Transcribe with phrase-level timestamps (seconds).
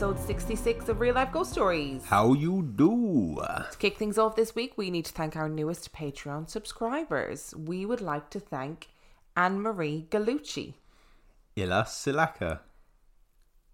[0.00, 2.02] Episode 66 of Real Life Ghost Stories.
[2.06, 3.36] How you do?
[3.36, 7.54] To kick things off this week, we need to thank our newest Patreon subscribers.
[7.54, 8.88] We would like to thank
[9.36, 10.72] Anne Marie Gallucci,
[11.54, 12.60] Illa Silaka,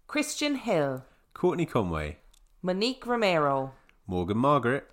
[0.07, 2.17] Christian Hill, Courtney Conway,
[2.61, 3.71] Monique Romero,
[4.05, 4.85] Morgan Margaret,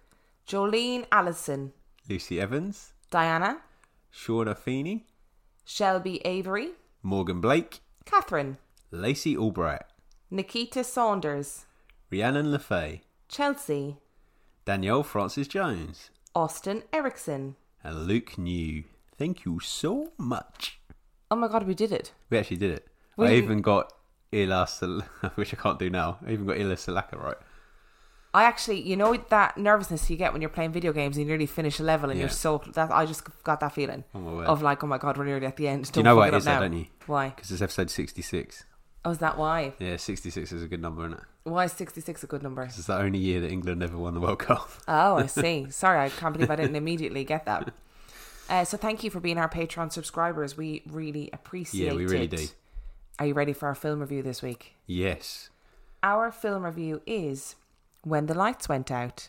[0.46, 1.72] Jolene Allison,
[2.08, 3.58] Lucy Evans, Diana,
[4.14, 5.04] Shauna Feeney,
[5.64, 8.58] Shelby Avery, Morgan Blake, Catherine,
[8.92, 9.82] Lacey Albright,
[10.30, 11.66] Nikita Saunders,
[12.10, 13.96] Rhiannon LeFay, Chelsea,
[14.64, 17.56] Danielle Francis Jones, Austin Erickson.
[17.82, 18.84] and Luke New.
[19.16, 20.80] Thank you so much.
[21.30, 22.12] Oh my god, we did it.
[22.30, 22.88] We actually did it.
[23.16, 23.92] We I didn't- even got
[24.32, 26.18] Illa Sil- which I can't do now.
[26.26, 27.36] I even got Illa Silaka right.
[28.36, 31.28] I actually, you know, that nervousness you get when you're playing video games and you
[31.30, 34.32] nearly finish a level and you're so that I just got that feeling Oh, my
[34.32, 34.46] word.
[34.46, 35.92] of like, oh my god, we're nearly at the end.
[35.92, 36.86] Do you know what it is, though, don't you?
[37.06, 37.28] Why?
[37.28, 38.64] Because it's episode 66.
[39.04, 39.74] Oh, is that why?
[39.78, 41.24] Yeah, 66 is a good number, isn't it?
[41.44, 42.62] Why is 66 a good number?
[42.62, 44.70] It's the only year that England ever won the World Cup.
[44.88, 45.66] Oh, I see.
[45.70, 47.72] Sorry, I can't believe I didn't immediately get that.
[48.48, 50.56] Uh, so thank you for being our Patreon subscribers.
[50.56, 51.90] We really appreciate it.
[51.90, 52.30] Yeah, we really it.
[52.30, 52.46] do.
[53.18, 54.74] Are you ready for our film review this week?
[54.86, 55.50] Yes.
[56.02, 57.56] Our film review is
[58.02, 59.28] When the Lights Went Out.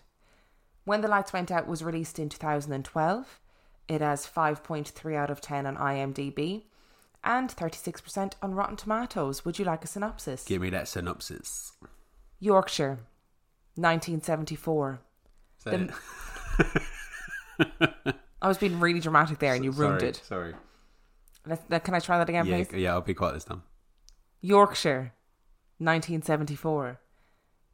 [0.86, 3.40] When the Lights Went Out was released in 2012.
[3.88, 6.64] It has 5.3 out of 10 on IMDb
[7.26, 9.44] and 36% on Rotten Tomatoes.
[9.44, 10.44] Would you like a synopsis?
[10.44, 11.74] Give me that synopsis.
[12.40, 13.00] Yorkshire,
[13.76, 15.00] 1974.
[15.58, 15.94] Say The-
[17.60, 18.16] it.
[18.42, 20.16] I was being really dramatic there and you ruined sorry, it.
[20.24, 20.54] Sorry.
[21.48, 22.74] Let's, let- can I try that again, Yeah, please?
[22.82, 23.64] yeah, I'll be quiet this time.
[24.42, 25.14] Yorkshire,
[25.80, 27.00] 1974.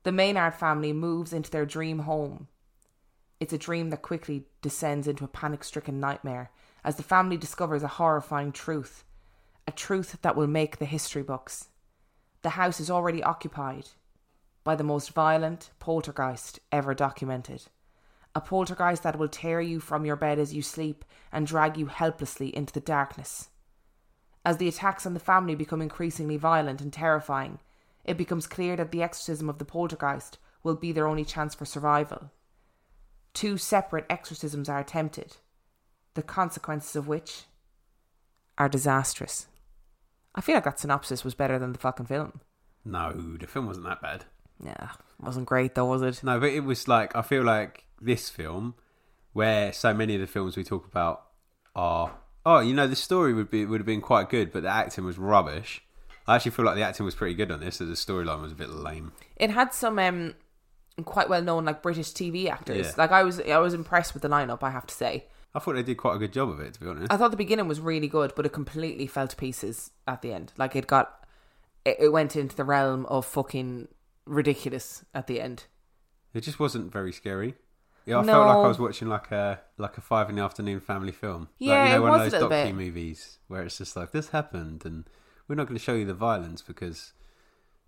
[0.04, 2.48] The Maynard family moves into their dream home.
[3.40, 6.52] It's a dream that quickly descends into a panic stricken nightmare
[6.84, 9.04] as the family discovers a horrifying truth.
[9.68, 11.70] A truth that will make the history books.
[12.42, 13.90] The house is already occupied
[14.64, 17.66] by the most violent poltergeist ever documented.
[18.34, 21.88] A poltergeist that will tear you from your bed as you sleep and drag you
[21.88, 23.50] helplessly into the darkness.
[24.44, 27.60] As the attacks on the family become increasingly violent and terrifying,
[28.04, 31.66] it becomes clear that the exorcism of the poltergeist will be their only chance for
[31.66, 32.32] survival.
[33.34, 35.38] Two separate exorcisms are attempted,
[36.16, 37.44] the consequences of which
[38.58, 39.48] are disastrous.
[40.36, 42.42] I feel like that synopsis was better than the fucking film.
[42.86, 44.26] No, the film wasn't that bad.
[44.64, 46.24] Yeah, wasn't great though, was it?
[46.24, 48.76] No, but it was like I feel like this film,
[49.34, 51.24] where so many of the films we talk about
[51.76, 52.14] are
[52.46, 55.06] oh, you know, the story would be would have been quite good, but the acting
[55.06, 55.84] was rubbish.
[56.28, 58.52] I actually feel like the acting was pretty good on this, so the storyline was
[58.52, 59.12] a bit lame.
[59.36, 60.36] It had some um,
[61.04, 62.88] quite well known like British TV actors.
[62.88, 62.94] Yeah.
[62.98, 64.64] Like I was, I was impressed with the lineup.
[64.64, 65.26] I have to say.
[65.54, 67.12] I thought they did quite a good job of it, to be honest.
[67.12, 70.34] I thought the beginning was really good, but it completely fell to pieces at the
[70.34, 70.54] end.
[70.58, 71.26] Like it got,
[71.84, 73.90] it, it went into the realm of fucking
[74.26, 75.66] ridiculous at the end.
[76.34, 77.56] It just wasn't very scary.
[78.06, 80.80] Yeah, I felt like I was watching like a like a five in the afternoon
[80.80, 81.50] family film.
[81.60, 82.76] Yeah, like, you know, it one was of those docu bit.
[82.76, 85.08] movies where it's just like this happened, and
[85.48, 87.14] we're not going to show you the violence because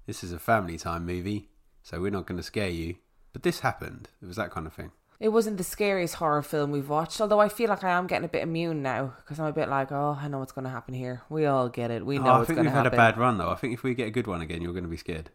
[0.06, 1.50] this is a family time movie,
[1.82, 2.96] so we're not going to scare you.
[3.32, 4.10] But this happened.
[4.22, 4.92] It was that kind of thing.
[5.20, 8.26] It wasn't the scariest horror film we've watched, although I feel like I am getting
[8.26, 10.70] a bit immune now because I'm a bit like, oh, I know what's going to
[10.72, 11.22] happen here.
[11.30, 12.06] We all get it.
[12.06, 13.50] We know Oh, know I what's think going we've to had a bad run though.
[13.50, 15.30] I think if we get a good one again, you're going to be scared.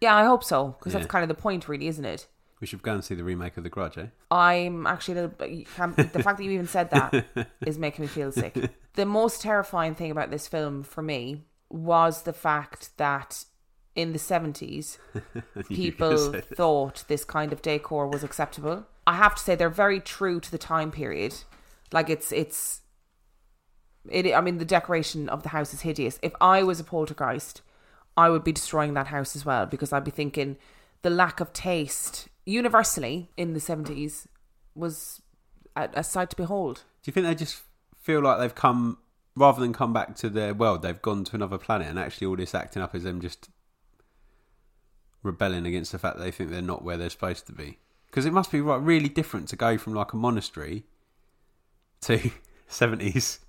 [0.00, 1.00] Yeah, I hope so because Yeah.
[1.00, 2.26] that's kind of the point, really, isn't it?
[2.60, 4.06] We should go and see the remake of The Grudge, eh?
[4.32, 7.24] I'm actually a little bit, the fact that you even said that
[7.64, 8.58] is making me feel sick.
[8.94, 13.44] The most terrifying thing about this film for me was the fact that
[13.94, 14.98] in the 70s,
[15.68, 18.86] people thought this kind of decor was acceptable.
[19.08, 21.34] I have to say they're very true to the time period.
[21.92, 22.82] Like it's it's
[24.10, 26.18] it I mean the decoration of the house is hideous.
[26.20, 27.62] If I was a poltergeist,
[28.18, 30.58] I would be destroying that house as well because I'd be thinking
[31.00, 34.26] the lack of taste universally in the 70s
[34.74, 35.22] was
[35.74, 36.84] a, a sight to behold.
[37.02, 37.62] Do you think they just
[38.02, 38.98] feel like they've come
[39.34, 42.36] rather than come back to their world, they've gone to another planet, and actually all
[42.36, 43.48] this acting up is them just
[45.22, 47.78] rebelling against the fact that they think they're not where they're supposed to be?
[48.10, 50.84] Because it must be right, really different to go from like a monastery
[52.02, 52.30] to
[52.68, 53.40] seventies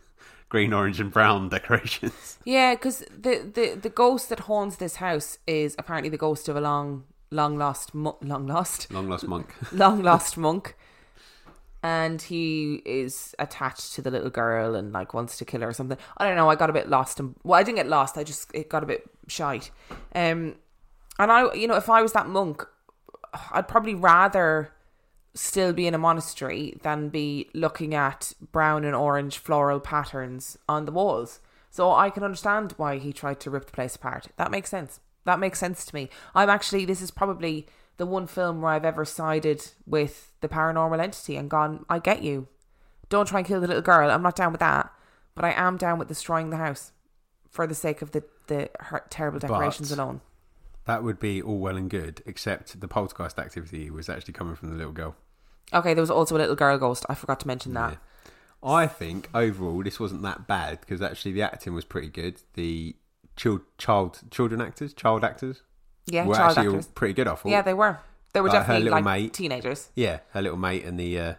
[0.49, 2.39] green, orange, and brown decorations.
[2.43, 6.55] Yeah, because the, the the ghost that haunts this house is apparently the ghost of
[6.55, 9.53] a long long lost mo- long lost Long lost monk.
[9.71, 10.75] long lost monk
[11.83, 15.73] and he is attached to the little girl and like wants to kill her or
[15.73, 18.17] something i don't know i got a bit lost and well i didn't get lost
[18.17, 19.71] i just it got a bit shite
[20.15, 20.55] um
[21.19, 22.67] and i you know if i was that monk
[23.51, 24.71] i'd probably rather
[25.33, 30.85] still be in a monastery than be looking at brown and orange floral patterns on
[30.85, 31.39] the walls
[31.69, 34.99] so i can understand why he tried to rip the place apart that makes sense
[35.25, 37.67] that makes sense to me i'm actually this is probably
[37.97, 42.23] the one film where I've ever sided with the paranormal entity and gone, I get
[42.23, 42.47] you.
[43.09, 44.09] Don't try and kill the little girl.
[44.09, 44.89] I'm not down with that.
[45.35, 46.93] But I am down with destroying the house
[47.49, 50.21] for the sake of the, the her- terrible decorations But- alone.
[50.89, 54.71] That would be all well and good, except the poltergeist activity was actually coming from
[54.71, 55.15] the little girl.
[55.71, 57.05] Okay, there was also a little girl ghost.
[57.07, 57.91] I forgot to mention that.
[57.91, 58.31] Yeah.
[58.71, 62.41] I think overall this wasn't that bad because actually the acting was pretty good.
[62.55, 62.95] The
[63.35, 65.61] child, child children actors, child actors,
[66.07, 67.27] Yeah, were child actually all pretty good.
[67.27, 67.49] I thought.
[67.51, 67.99] Yeah, they were.
[68.33, 69.33] They were Like definitely little like mate.
[69.35, 69.89] teenagers.
[69.93, 71.33] Yeah, her little mate and the uh,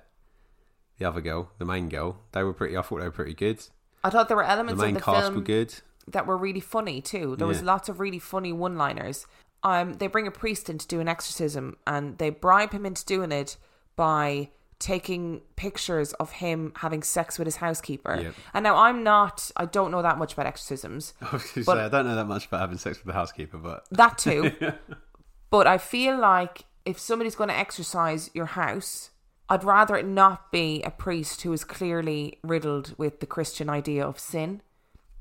[0.99, 2.77] the other girl, the main girl, they were pretty.
[2.77, 3.61] I thought they were pretty good.
[4.05, 5.75] I thought there were elements The main of the cast film were good.
[6.11, 7.37] That were really funny too.
[7.37, 9.27] There was lots of really funny one-liners.
[9.63, 13.05] Um, they bring a priest in to do an exorcism, and they bribe him into
[13.05, 13.57] doing it
[13.97, 18.19] by taking pictures of him having sex with his housekeeper.
[18.23, 18.35] Yep.
[18.55, 21.13] And now I'm not, I don't know that much about exorcisms.
[21.21, 23.85] I But- say I don't know that much about having sex with the housekeeper, but
[23.91, 24.53] That too.
[25.51, 29.11] but I feel like if somebody's going to exorcise your house,
[29.51, 34.07] I'd rather it not be a priest who is clearly riddled with the Christian idea
[34.07, 34.63] of sin.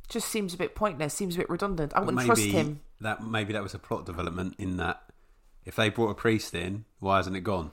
[0.10, 1.14] Just seems a bit pointless.
[1.14, 1.94] Seems a bit redundant.
[1.96, 2.82] I wouldn't maybe trust him.
[3.02, 5.04] that maybe that was a plot development in that
[5.66, 7.72] if they brought a priest in, why hasn't it gone?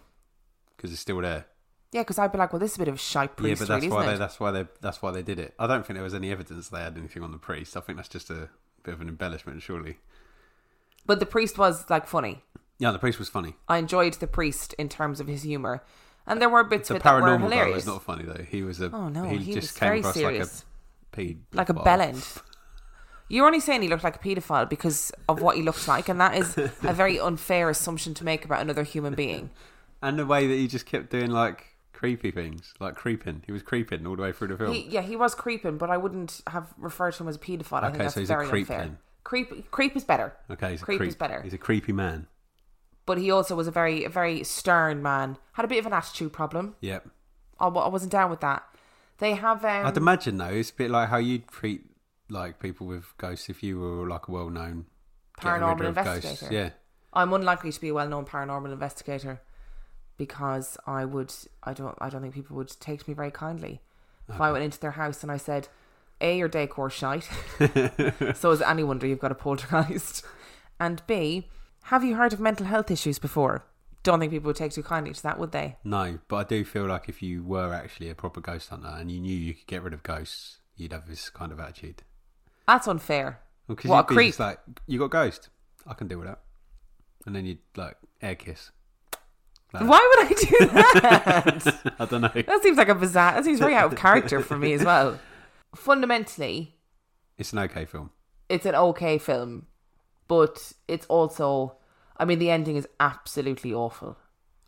[0.77, 1.47] Because it's still there.
[1.93, 3.67] Yeah, because I'd be like, well, this is a bit of a shite priest, yeah,
[3.67, 4.19] but that's really, why they it?
[4.19, 5.55] that's why they that's why they did it.
[5.59, 7.77] I don't think there was any evidence they had anything on the priest.
[7.77, 8.50] I think that's just a
[8.82, 9.97] bit of an embellishment, surely.
[11.06, 12.43] But the priest was like funny.
[12.79, 13.55] Yeah, the priest was funny.
[13.69, 15.82] I enjoyed the priest in terms of his humor,
[16.27, 17.77] and there were bits The of it that were guy hilarious.
[17.77, 18.43] was not funny though.
[18.43, 20.49] He was a Oh, no, he, he just was came very across serious.
[20.59, 20.75] like a
[21.17, 22.43] ped like a bellend.
[23.29, 26.21] You're only saying he looked like a paedophile because of what he looked like, and
[26.21, 29.51] that is a very unfair assumption to make about another human being.
[30.01, 33.43] And the way that he just kept doing like creepy things, like creeping.
[33.47, 34.73] He was creeping all the way through the film.
[34.73, 37.83] He, yeah, he was creeping, but I wouldn't have referred to him as a paedophile.
[37.83, 38.79] I Okay, think that's so he's a very creep unfair.
[38.79, 38.99] then.
[39.25, 40.35] Creep, creep is better.
[40.51, 41.09] okay, he's a creep creep.
[41.09, 41.41] is better.
[41.43, 42.29] He's a creepy man.
[43.07, 45.37] But he also was a very, a very stern man.
[45.55, 46.77] Had a bit of an attitude problem.
[46.81, 47.09] Yep.
[47.59, 48.63] I, I wasn't down with that.
[49.19, 49.65] They have.
[49.65, 51.83] Um, I'd imagine though, it's a bit like how you'd treat
[52.29, 54.87] like people with ghosts if you were like a well-known
[55.41, 56.15] Paranormal of ghosts.
[56.25, 56.55] investigator.
[56.55, 56.71] Yeah,
[57.13, 59.41] I'm unlikely to be a well-known paranormal investigator
[60.17, 61.33] because I would
[61.63, 63.81] I don't I don't think people would take me very kindly
[64.29, 65.69] if I went into their house and I said,
[66.21, 67.29] "A, your decor shite."
[68.35, 70.25] so is any wonder you've got a poltergeist,
[70.81, 71.49] and B,
[71.85, 73.65] have you heard of mental health issues before?
[74.06, 75.77] Don't think people would take too kindly to that, would they?
[75.82, 79.10] no, but I do feel like if you were actually a proper ghost hunter and
[79.10, 82.03] you knew you could get rid of ghosts, you'd have this kind of attitude.
[82.69, 83.41] That's unfair.
[83.67, 84.29] Because What a creep.
[84.29, 85.48] just like, you got ghost,
[85.86, 86.41] I can deal with that,
[87.27, 88.70] and then you'd like air kiss.
[89.72, 89.89] Like.
[89.89, 90.67] Why would I do
[91.01, 91.94] that?
[91.98, 92.31] I don't know.
[92.34, 93.32] that seems like a bizarre.
[93.34, 95.19] That seems very out of character for me as well.
[95.75, 96.77] Fundamentally,
[97.39, 98.10] It's an okay film.
[98.48, 99.67] it's an okay film,
[100.29, 101.77] but it's also,
[102.19, 104.17] I mean, the ending is absolutely awful.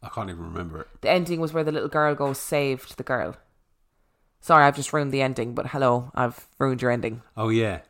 [0.03, 0.89] I can't even remember it.
[1.01, 3.37] The ending was where the little girl goes saved the girl.
[4.41, 7.23] Sorry, I've just ruined the ending, but hello, I've ruined your ending.
[7.37, 7.81] Oh yeah,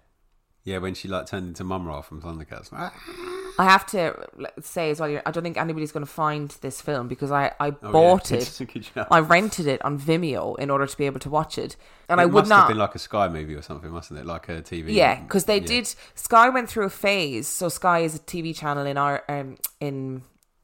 [0.64, 0.78] yeah.
[0.78, 2.72] When she like turned into Mumm-Ra from Thundercats.
[3.60, 4.14] I have to
[4.60, 7.68] say as well, I don't think anybody's going to find this film because I, I
[7.82, 8.38] Oh, bought yeah.
[8.38, 8.90] it.
[9.10, 11.74] I rented it on Vimeo in order to be able to watch it,
[12.08, 12.58] and it I would must not.
[12.60, 14.26] have been like a Sky movie or something, mustn't it?
[14.26, 14.92] Like a TV.
[14.94, 15.66] Yeah, because they Yeah.
[15.66, 15.94] did.
[16.14, 17.48] Sky went through a phase.
[17.48, 20.22] So Sky is a TV channel in our um, in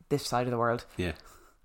[0.08, 1.12] this side of the world, Yeah,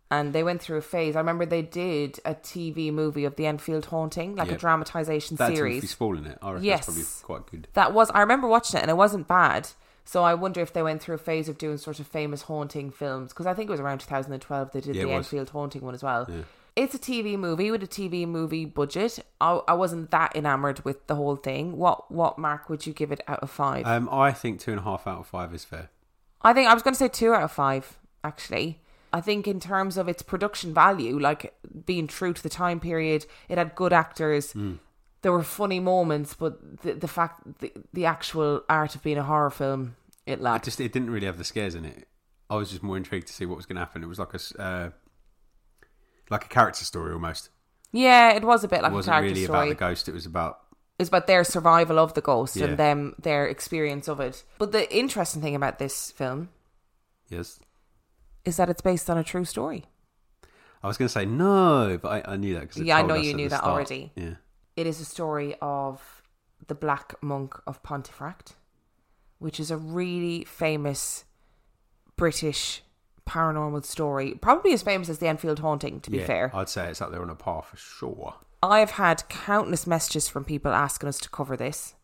[0.10, 1.16] and they went through a phase.
[1.16, 4.56] I remember they did a TV movie of the Enfield haunting, like Yeah.
[4.56, 5.88] a dramatization that's series.
[5.92, 6.40] Spall in it.
[6.42, 6.88] I reckon Yes.
[6.88, 7.68] that's probably quite good.
[7.74, 9.70] That was I remember watching it, and it wasn't bad.
[10.10, 12.90] So I wonder if they went through a phase of doing sort of famous haunting
[12.90, 15.12] films because I think it was around 2012 they did Yeah, the.
[15.12, 16.26] Enfield haunting one as well.
[16.28, 16.46] Yeah.
[16.76, 19.20] It's a TV movie with a TV movie budget.
[19.40, 21.78] I, I wasn't that enamored with the whole thing.
[21.78, 23.86] What what mark would you give it out of five?
[23.86, 25.92] Um, I think two and a half out of five is fair.
[26.42, 28.00] I think I was going to say two out of five.
[28.24, 28.80] actually.
[29.14, 31.54] I think in terms of its production value, like
[31.86, 34.56] being true to the time period, it had good actors.
[35.22, 39.24] There were funny moments, but the, the fact, the, the actual art of being a
[39.24, 39.96] horror film,
[40.30, 40.66] it lacked.
[40.66, 42.08] just it didn't really have the scares in it.
[42.50, 44.04] I was just more intrigued to see what was going to happen.
[44.04, 44.90] It was like a uh,
[46.30, 47.50] like a character story almost.
[47.92, 48.94] yeah, it was a bit like a character story.
[48.94, 49.60] it wasn't character really story.
[49.60, 50.08] about the ghost.
[50.10, 50.60] It was about
[51.00, 52.66] It's about their survival of the ghost Yeah.
[52.68, 54.44] and them their experience of it.
[54.58, 56.50] But the interesting thing about this film
[57.30, 57.60] yes.
[58.46, 59.86] is that it's based on a true story.
[60.82, 63.16] I was going to say no, but I, I knew that because Yeah, I know
[63.16, 64.12] you knew that already.
[64.16, 64.36] Yeah.
[64.78, 66.22] It is a story of
[66.68, 68.56] the Black Monk of Pontefract,
[69.40, 71.26] which is a really famous
[72.16, 72.84] British
[73.28, 74.34] paranormal story.
[74.36, 76.52] Probably as famous as the Enfield haunting, to be yeah, fair.
[76.54, 78.36] I'd say it's up there on a par for sure.
[78.62, 81.96] I've had countless messages from people asking us to cover this.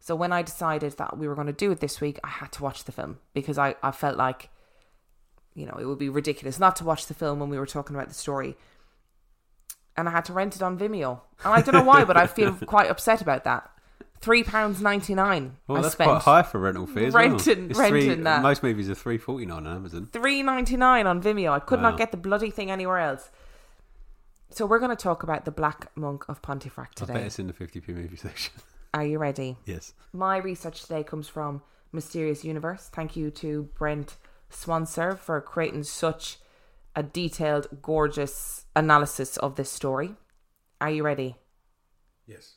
[0.00, 2.50] So when I decided that we were going to do it this week, I had
[2.52, 4.48] to watch the film because I, I felt like,
[5.54, 7.94] you know, it would be ridiculous not to watch the film when we were talking
[7.94, 8.56] about the story.
[9.96, 11.20] And I had to rent it on Vimeo.
[11.44, 13.70] And I don't know why, but I feel quite upset about that.
[14.20, 15.56] Three pounds ninety nine.
[15.66, 17.08] Well, I that's spent quite high for rental fees.
[17.08, 17.70] as renting- well.
[17.70, 18.42] It's renting three, that.
[18.42, 20.08] Most movies are three forty nine on Amazon.
[20.12, 21.52] three ninety nine on Vimeo.
[21.52, 21.90] I could Wow.
[21.90, 23.30] not get the bloody thing anywhere else.
[24.50, 27.26] So we're going to talk about the Black Monk of Pontefract I bet today.
[27.26, 28.52] it's in the fifty p movie section.
[28.94, 29.56] Are you ready?
[29.64, 29.94] yes.
[30.12, 31.62] My research today comes from
[31.92, 32.90] Mysterious Universe.
[32.92, 34.16] Thank you to Brent
[34.50, 36.38] Swancer for creating such
[36.96, 40.16] a detailed, gorgeous analysis of this story.
[40.80, 41.36] Are you ready?
[42.26, 42.56] Yes.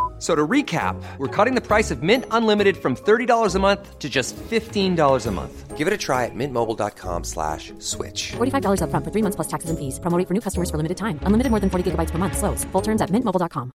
[0.21, 3.97] F- So to recap, we're cutting the price of Mint Unlimited from $30 a month
[3.97, 5.75] to just $15 a month.
[5.75, 8.33] Give it a try at mintmobile.com slash switch.
[8.37, 9.99] $45 upfront for three months plus taxes and fees.
[9.99, 11.17] Promo for new customers for limited time.
[11.25, 12.37] Unlimited more than 40 gigabytes per month.
[12.37, 12.63] Slows.
[12.71, 13.71] Full terms at mintmobile.com.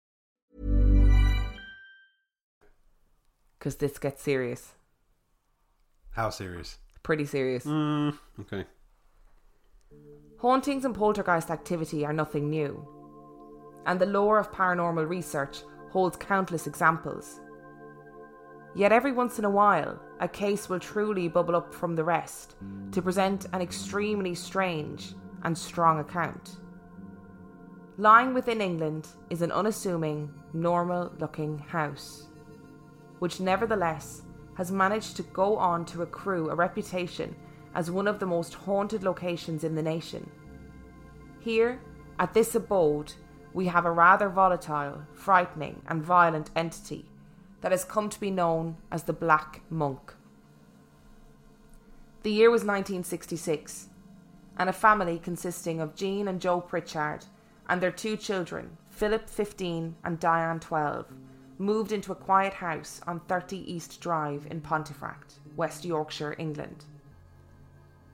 [3.58, 4.74] Because this gets serious.
[6.10, 6.78] How serious?
[7.02, 7.64] Pretty serious.
[7.64, 8.66] Mm, okay.
[10.38, 12.86] Hauntings and poltergeist activity are nothing new,
[13.86, 15.62] and the lore of paranormal research
[15.94, 17.40] holds countless examples.
[18.74, 22.56] Yet every once in a while, a case will truly bubble up from the rest
[22.90, 26.56] to present an extremely strange and strong account.
[27.96, 32.26] Lying within England is an unassuming, normal looking house,
[33.20, 34.22] which nevertheless
[34.56, 37.36] has managed to go on to accrue a reputation
[37.76, 40.28] as one of the most haunted locations in the nation.
[41.38, 41.80] Here,
[42.18, 43.12] at this abode,
[43.54, 47.06] we have a rather volatile, frightening, and violent entity
[47.60, 50.12] that has come to be known as the Black Monk.
[52.24, 53.88] The year was 1966,
[54.58, 57.26] and a family consisting of Jean and Joe Pritchard
[57.68, 61.06] and their two children, Philip 15 and Diane 12,
[61.56, 66.84] moved into a quiet house on 30 East Drive in Pontefract, West Yorkshire, England.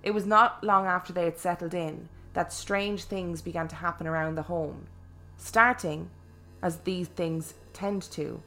[0.02, 4.06] It was not long after they had settled in that strange things began to happen
[4.06, 4.87] around the home,
[5.40, 6.11] starting,
[6.62, 8.40] as these things tend to,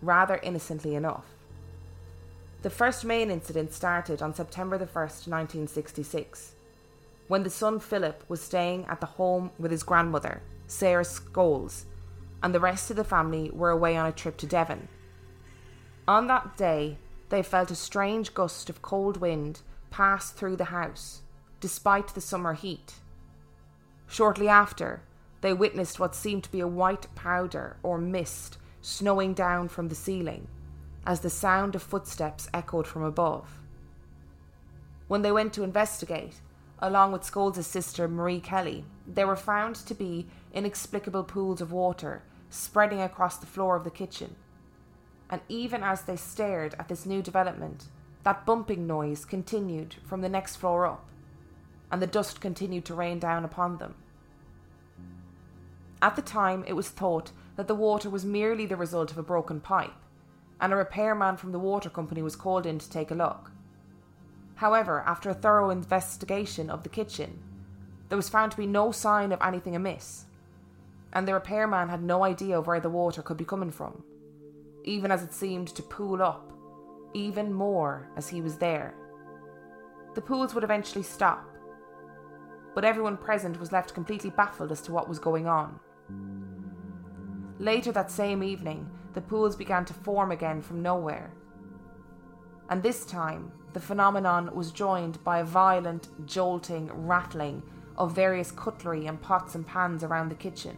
[0.00, 1.26] rather innocently enough.
[2.62, 6.54] The first main incident started on September the 1st, 1966,
[7.26, 11.84] when the son Philip was staying at the home with his grandmother, Sarah Scholes,
[12.42, 14.88] and the rest of the family were away on a trip to Devon.
[16.06, 16.96] On that day,
[17.28, 19.60] they felt a strange gust of cold wind
[19.90, 21.22] pass through the house,
[21.60, 22.94] despite the summer heat.
[24.06, 25.02] Shortly after,
[25.40, 29.94] they witnessed what seemed to be a white powder or mist snowing down from the
[29.94, 30.48] ceiling,
[31.06, 33.60] as the sound of footsteps echoed from above.
[35.08, 36.40] When they went to investigate,
[36.78, 42.22] along with Scholes' sister Marie Kelly, they were found to be inexplicable pools of water
[42.48, 44.36] spreading across the floor of the kitchen.
[45.28, 47.84] And even as they stared at this new development,
[48.24, 51.06] that bumping noise continued from the next floor up,
[51.90, 53.94] and the dust continued to rain down upon them.
[56.02, 59.22] At the time, it was thought that the water was merely the result of a
[59.22, 59.92] broken pipe,
[60.60, 63.50] and a repairman from the water company was called in to take a look.
[64.56, 67.42] However, after a thorough investigation of the kitchen,
[68.08, 70.26] there was found to be no sign of anything amiss,
[71.12, 74.02] and the repairman had no idea where the water could be coming from,
[74.84, 76.50] even as it seemed to pool up
[77.14, 78.94] even more as he was there.
[80.14, 81.44] The pools would eventually stop,
[82.74, 85.80] but everyone present was left completely baffled as to what was going on.
[87.58, 91.32] Later that same evening, the pools began to form again from nowhere.
[92.68, 97.62] And this time, the phenomenon was joined by a violent, jolting, rattling
[97.96, 100.76] of various cutlery and pots and pans around the kitchen.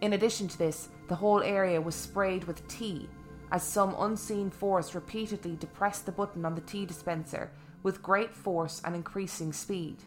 [0.00, 3.08] In addition to this, the whole area was sprayed with tea
[3.50, 7.50] as some unseen force repeatedly depressed the button on the tea dispenser
[7.82, 10.02] with great force and increasing speed.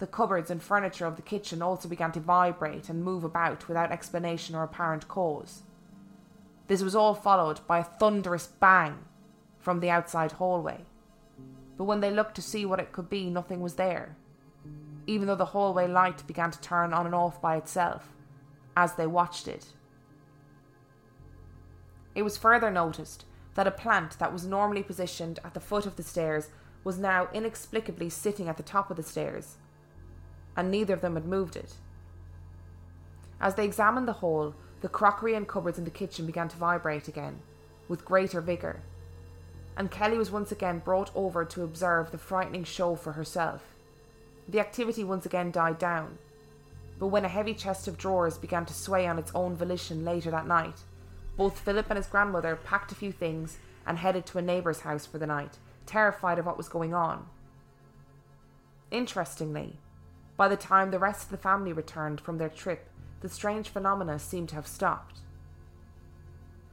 [0.00, 3.92] The cupboards and furniture of the kitchen also began to vibrate and move about without
[3.92, 5.60] explanation or apparent cause.
[6.68, 9.04] This was all followed by a thunderous bang
[9.58, 10.86] from the outside hallway.
[11.76, 14.16] But when they looked to see what it could be, nothing was there,
[15.06, 18.08] even though the hallway light began to turn on and off by itself
[18.74, 19.66] as they watched it.
[22.14, 25.96] It was further noticed that a plant that was normally positioned at the foot of
[25.96, 26.48] the stairs
[26.84, 29.56] was now inexplicably sitting at the top of the stairs,
[30.56, 31.74] and neither of them had moved it.
[33.40, 37.08] As they examined the hole, the crockery and cupboards in the kitchen began to vibrate
[37.08, 37.40] again,
[37.88, 38.80] with greater vigour,
[39.76, 43.62] and Kelly was once again brought over to observe the frightening show for herself.
[44.48, 46.18] The activity once again died down,
[46.98, 50.30] but when a heavy chest of drawers began to sway on its own volition later
[50.30, 50.80] that night,
[51.36, 55.06] both Philip and his grandmother packed a few things and headed to a neighbour's house
[55.06, 57.26] for the night, terrified of what was going on.
[58.90, 59.78] Interestingly,
[60.40, 62.88] by the time the rest of the family returned from their trip,
[63.20, 65.18] the strange phenomena seemed to have stopped.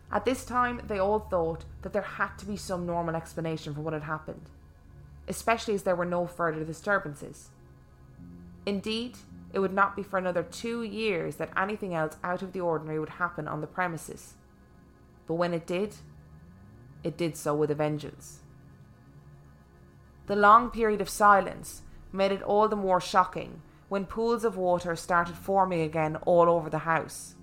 [0.10, 3.82] At this time, they all thought that there had to be some normal explanation for
[3.82, 4.50] what had happened,
[5.28, 7.50] especially as there were no further disturbances.
[8.66, 9.18] Indeed,
[9.52, 13.02] it would not be for another two years that anything else out of the ordinary
[13.02, 14.36] would happen on the premises.
[15.28, 15.94] But when it did,
[17.04, 18.40] it did so with a vengeance.
[20.28, 24.96] The long period of silence made it all the more shocking when pools of water
[24.96, 27.36] started forming again all over the house.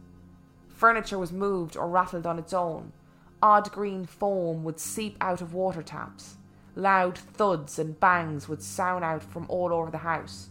[0.69, 2.93] Furniture was moved or rattled on its own.
[3.43, 6.37] Odd green foam would seep out of water taps.
[6.77, 10.49] Loud thuds and bangs would sound out from all over the house.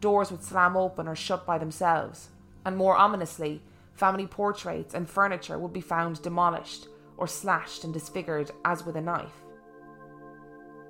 [0.00, 2.28] Doors would slam open or shut by themselves.
[2.64, 3.62] And more ominously,
[3.94, 9.00] family portraits and furniture would be found demolished or slashed and disfigured as with a
[9.00, 9.41] knife.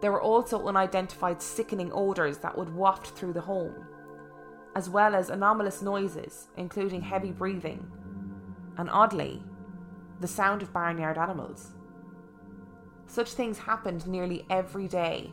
[0.03, 3.87] There were also unidentified sickening odours that would waft through the home,
[4.77, 7.39] as well as anomalous noises, including heavy hmm.
[7.39, 7.91] breathing,
[8.77, 9.43] and oddly,
[10.21, 11.71] the sound of barnyard animals.
[13.07, 15.33] Such things happened nearly every day,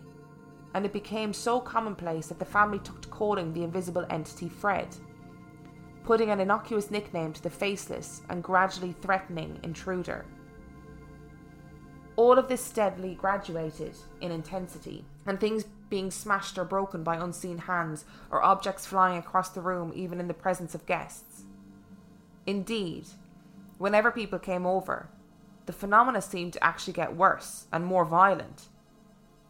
[0.73, 4.95] and it became so commonplace that the family took to calling the invisible entity Fred
[6.09, 10.25] putting an innocuous nickname to the faceless and gradually threatening intruder.
[12.19, 17.59] All of this steadily graduated in intensity, and things being smashed or broken by unseen
[17.59, 21.45] hands, or objects flying across the room even in the presence of guests.
[22.45, 23.05] Indeed,
[23.77, 25.07] whenever people came over,
[25.65, 28.67] the phenomena seemed to actually get worse and more violent.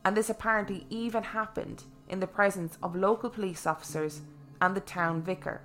[0.06, 4.22] And this apparently even happened in the presence of local police officers
[4.62, 5.62] and the town vicar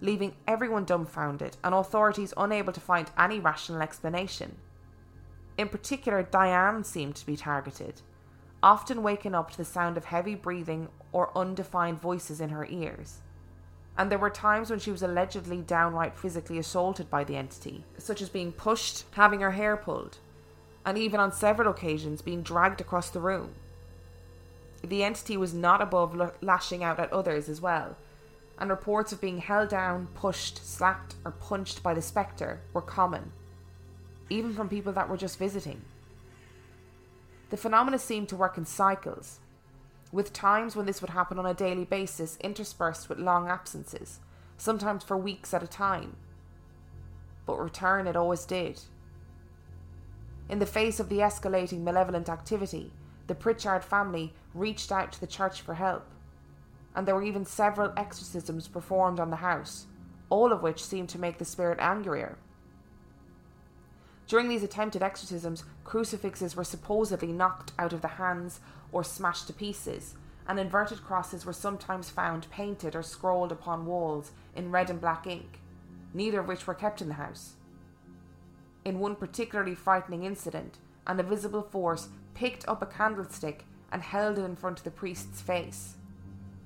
[0.00, 4.56] leaving everyone dumbfounded and authorities unable to find any rational explanation.
[5.58, 8.00] In particular, Diane seemed to be targeted,
[8.62, 13.18] often waking up to the sound of heavy breathing or undefined voices in her ears.
[13.98, 18.22] And there were times when she was allegedly downright physically assaulted by the entity, such
[18.22, 20.16] as being pushed, having her hair pulled,
[20.86, 23.50] and even on several occasions being dragged across the room.
[24.82, 27.96] The entity was not above l- lashing out at others as well,
[28.58, 33.32] and reports of being held down, pushed, slapped, or punched by the spectre were common,
[34.30, 35.82] even from people that were just visiting.
[37.50, 39.40] The phenomena seemed to work in cycles,
[40.10, 44.20] with times when this would happen on a daily basis interspersed with long absences,
[44.56, 46.16] sometimes for weeks at a time.
[47.46, 48.80] But return it always did.
[50.48, 52.92] In the face of the escalating malevolent activity,
[53.26, 56.06] the Pritchard family reached out to the church for help,
[56.94, 59.86] and there were even several exorcisms performed on the house,
[60.28, 62.36] all of which seemed to make the spirit angrier.
[64.32, 69.52] During these attempted exorcisms, crucifixes were supposedly knocked out of the hands or smashed to
[69.52, 70.14] pieces,
[70.48, 75.26] and inverted crosses were sometimes found painted or scrawled upon walls in red and black
[75.26, 75.60] ink,
[76.14, 77.56] neither of which were kept in the house.
[78.86, 84.44] In one particularly frightening incident, an invisible force picked up a candlestick and held it
[84.44, 85.96] in front of the priest's face,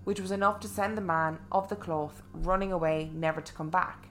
[0.04, 3.70] which was enough to send the man of the cloth running away, never to come
[3.70, 4.06] back.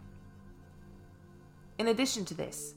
[1.80, 2.74] In addition to this,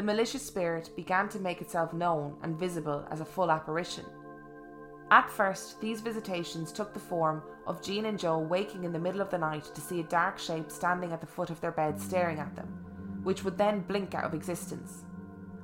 [0.00, 4.06] the malicious spirit began to make itself known and visible as a full apparition.
[5.10, 9.20] At first, these visitations took the form of Jean and Joe waking in the middle
[9.20, 12.00] of the night to see a dark shape standing at the foot of their bed
[12.00, 12.68] staring at them,
[13.24, 15.04] which would then blink out of existence.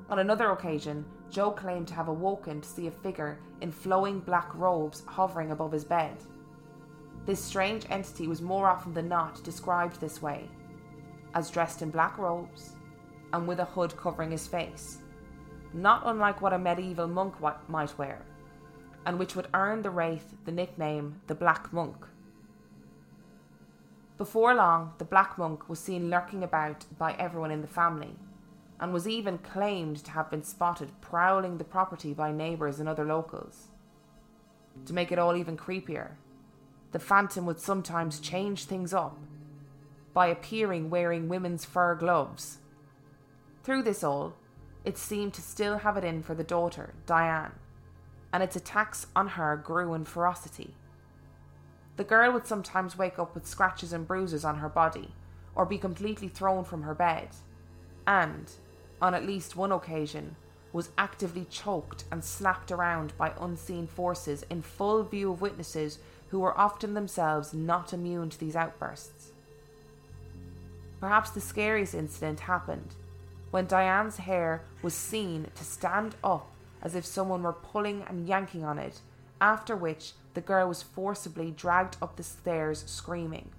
[0.07, 4.53] On another occasion, Joe claimed to have awoken to see a figure in flowing black
[4.53, 6.15] robes hovering above his bed.
[7.25, 10.47] This strange entity was more often than not described this way
[11.33, 12.76] as dressed in black robes
[13.37, 14.97] and with a hood covering his face,
[15.73, 17.35] not unlike what a medieval monk
[17.69, 18.21] might wear
[19.07, 22.05] and which would earn the Wraith the nickname the Black Monk.
[24.17, 28.17] Before long, the Black Monk was seen lurking about by everyone in the family,
[28.81, 33.05] and was even claimed to have been spotted prowling the property by neighbours and other
[33.05, 33.67] locals.
[34.87, 36.11] To make it all even creepier,
[36.91, 39.17] the Phantom would sometimes change things up
[40.13, 42.57] by appearing wearing women's fur gloves.
[43.67, 44.33] Through this all,
[44.85, 47.51] it seemed to still have it in for the daughter, Diane,
[48.31, 50.73] and its attacks on her grew in ferocity.
[51.97, 55.13] The girl would sometimes wake up with scratches and bruises on her body,
[55.53, 57.27] or be completely thrown from her bed,
[58.07, 58.49] and,
[59.01, 60.37] on at least one occasion,
[60.71, 65.99] was actively choked and slapped around by unseen forces in full view of witnesses
[66.29, 69.33] who were often themselves not immune to these outbursts.
[71.01, 72.95] Perhaps the scariest incident happened
[73.51, 78.63] when Diane's hair was seen to stand up as if someone were pulling and yanking
[78.63, 79.01] on it,
[79.41, 83.49] after which the girl was forcibly dragged up the stairs screaming.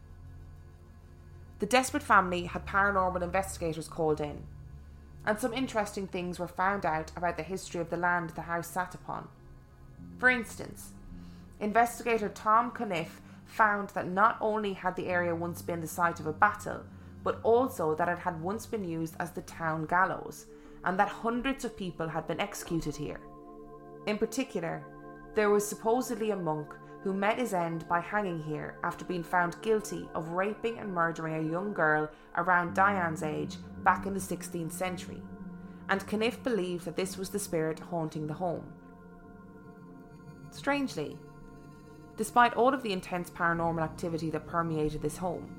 [1.59, 4.45] The desperate family had paranormal investigators called in,
[5.27, 8.69] and some interesting things were found out about the history of the land the house
[8.69, 9.29] sat upon.
[10.19, 10.93] For instance,
[11.61, 16.27] investigator Tom Cuniff found that not only had the area once been the site of
[16.27, 16.85] a battle,
[17.23, 20.47] but also that it had once been used as the town gallows,
[20.85, 23.21] and that hundreds of people had been executed here.
[24.07, 24.85] In particular,
[25.35, 29.61] there was supposedly a monk who met his end by hanging here after being found
[29.63, 34.73] guilty of raping and murdering a young girl around Diane's age back in the 16th
[34.73, 35.23] century,
[35.89, 38.73] and Cuniff believed that this was the spirit haunting the home.
[40.51, 41.19] Strangely,
[42.17, 45.58] despite all of the intense paranormal activity that permeated this home,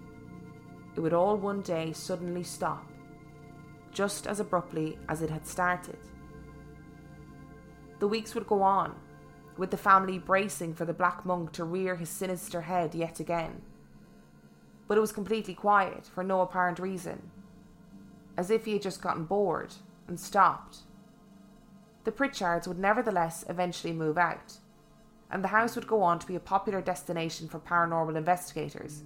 [1.00, 2.86] it would all one day suddenly stop
[3.94, 5.98] just as abruptly as it had started.
[8.00, 8.98] The weeks would go on,
[9.56, 13.62] with the family bracing for the Black Monk to rear his sinister head yet again.
[14.90, 17.32] But it was completely quiet for no apparent reason,
[18.36, 20.80] as if he had just gotten bored and stopped.
[22.04, 24.58] The Pritchards would nevertheless eventually move out,
[25.32, 29.04] and the house would go on to be a popular destination for paranormal investigators,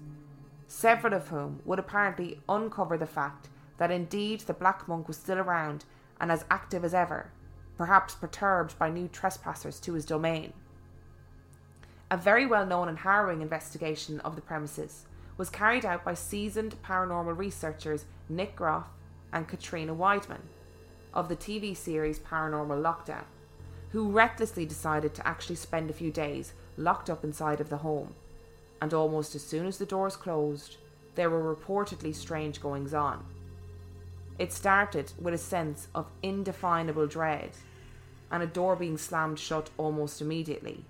[0.67, 5.37] several of whom would apparently uncover the fact that indeed the Black Monk was still
[5.37, 5.85] around
[6.19, 7.31] and as active as ever,
[7.77, 10.53] perhaps perturbed by new trespassers to his domain.
[12.11, 16.75] A very well known and harrowing investigation of the premises was carried out by seasoned
[16.83, 18.87] paranormal researchers Nick Groff
[19.31, 20.41] and Katrina Weidman
[21.13, 23.25] of the TV series Paranormal Lockdown,
[23.89, 28.13] who recklessly decided to actually spend a few days locked up inside of the home.
[28.83, 30.75] And almost as soon as the doors closed,
[31.15, 33.23] there were reportedly strange goings on.
[34.37, 37.51] It started with a sense of indefinable dread
[38.29, 40.83] and a door being slammed shut almost immediately,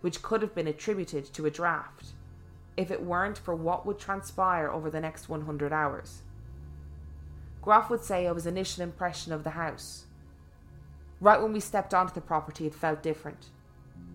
[0.00, 2.14] which could have been attributed to a draft
[2.78, 6.22] if it weren't for what would transpire over the next 100 hours.
[7.60, 10.06] Groff would say of his initial impression of the house.
[11.20, 13.50] Right when we stepped onto the property, it felt different.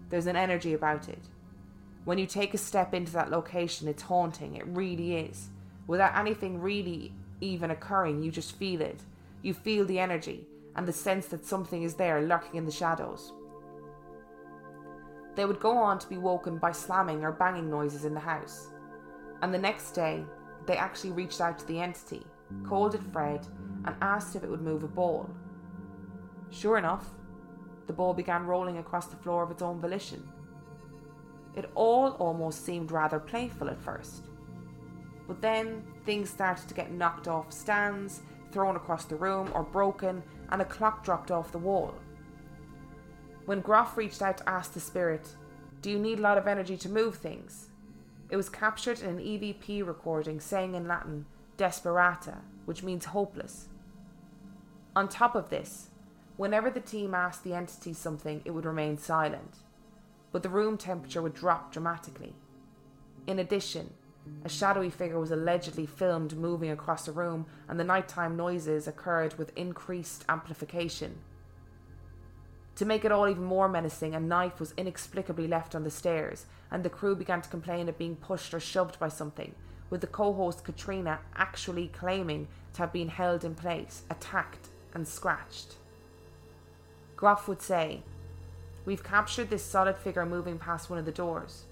[0.10, 1.20] There's an energy about it.
[2.05, 4.55] When you take a step into that location, it's haunting.
[4.55, 5.49] It really is.
[5.88, 9.01] Without anything really even occurring, you just feel it.
[9.41, 13.33] You feel the energy and the sense that something is there lurking in the shadows.
[15.35, 18.67] They would go on to be woken by slamming or banging noises in the house.
[19.41, 20.23] And the next day,
[20.67, 22.25] they actually reached out to the entity,
[22.67, 23.47] called it Fred,
[23.85, 25.29] and asked if it would move a ball.
[26.49, 27.05] Sure enough,
[27.88, 30.27] the ball began rolling across the floor of its own volition.
[31.60, 34.24] It all almost seemed rather playful at first.
[35.28, 38.22] But then things started to get knocked off stands,
[38.54, 41.93] thrown across the room, or broken, and a clock dropped off the wall.
[43.45, 45.36] When Groff reached out to ask the spirit,
[45.82, 47.67] Do you need a lot of energy to move things?
[48.30, 51.26] It was captured in an EVP recording saying in Latin,
[51.58, 53.67] Desperata, which means hopeless.
[54.95, 55.89] On top of this,
[56.38, 59.58] whenever the team asked the entity something, it would remain silent,
[60.32, 62.34] but the room temperature would drop dramatically.
[63.28, 63.94] In addition,
[64.44, 69.38] a shadowy figure was allegedly filmed moving across the room, and the nighttime noises occurred
[69.38, 71.18] with increased amplification.
[72.76, 76.46] To make it all even more menacing, a knife was inexplicably left on the stairs,
[76.72, 79.54] and the crew began to complain of being pushed or shoved by something,
[79.89, 85.08] with the co host Katrina actually claiming to have been held in place, attacked, and
[85.08, 85.76] scratched.
[87.18, 88.04] Groff would say,
[88.89, 91.65] We've captured this solid figure moving past one of the doors.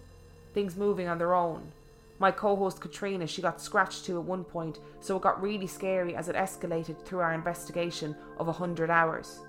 [0.53, 1.71] Things moving on their own.
[2.19, 5.65] My co host Katrina, she got scratched too at one point, so it got really
[5.65, 9.39] scary as it escalated through our investigation of a hundred hours.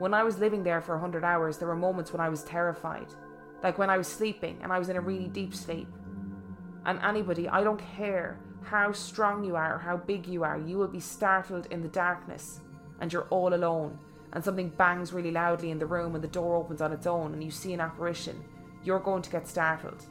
[0.00, 2.44] When I was living there for a hundred hours, there were moments when I was
[2.44, 3.08] terrified,
[3.62, 5.88] like when I was sleeping and I was in a really deep sleep.
[6.84, 10.88] And anybody, I don't care how strong you are how big you are, you will
[10.88, 12.60] be startled in the darkness
[13.00, 13.98] and you're all alone
[14.32, 17.32] and something bangs really loudly in the room and the door opens on its own
[17.32, 18.42] and you see an apparition,
[18.84, 20.04] you're going to get startled.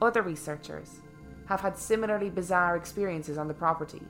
[0.00, 1.00] Other researchers
[1.46, 4.02] have had similarly bizarre experiences on the property,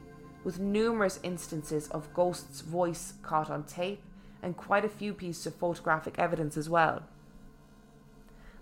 [0.43, 4.03] with numerous instances of ghosts' voice caught on tape
[4.43, 7.03] and quite a few pieces of photographic evidence as well.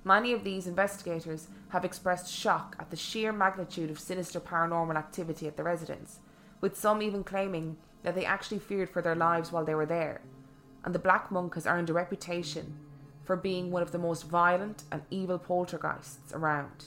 [0.02, 5.46] Many of these investigators have expressed shock at the sheer magnitude of sinister paranormal activity
[5.46, 6.18] at the residence,
[6.60, 10.20] with some even claiming that they actually feared for their lives while they were there.
[10.84, 12.76] And the Black Monk has earned a reputation
[13.24, 16.84] for being one of the most violent and evil poltergeists around.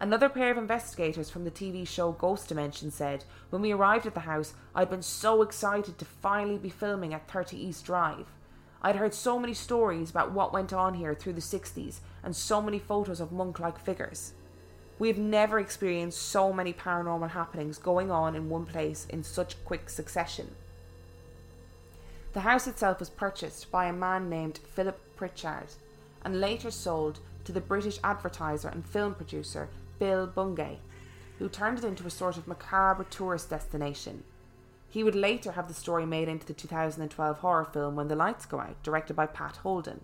[0.00, 4.14] Another pair of investigators from the TV show Ghost Dimension said, When we arrived at
[4.14, 8.26] the house, I'd been so excited to finally be filming at 30 East Drive.
[8.80, 12.62] I'd heard so many stories about what went on here through the 60s and so
[12.62, 14.34] many photos of monk like figures.
[14.98, 19.62] We have never experienced so many paranormal happenings going on in one place in such
[19.64, 20.56] quick succession.
[22.32, 25.68] The house itself was purchased by a man named Philip Pritchard
[26.24, 30.78] and later sold to the British advertiser and film producer Bill Bungay,
[31.38, 34.24] who turned it into a sort of macabre tourist destination.
[34.90, 38.46] He would later have the story made into the 2012 horror film When the Lights
[38.46, 40.00] Go Out, directed by Pat Holden,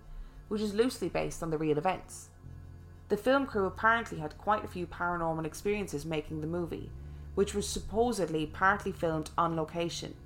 [0.48, 2.28] which is loosely based on the real events.
[3.14, 6.90] The film crew apparently had quite a few paranormal experiences making the movie,
[7.36, 10.16] which was supposedly partly filmed on location,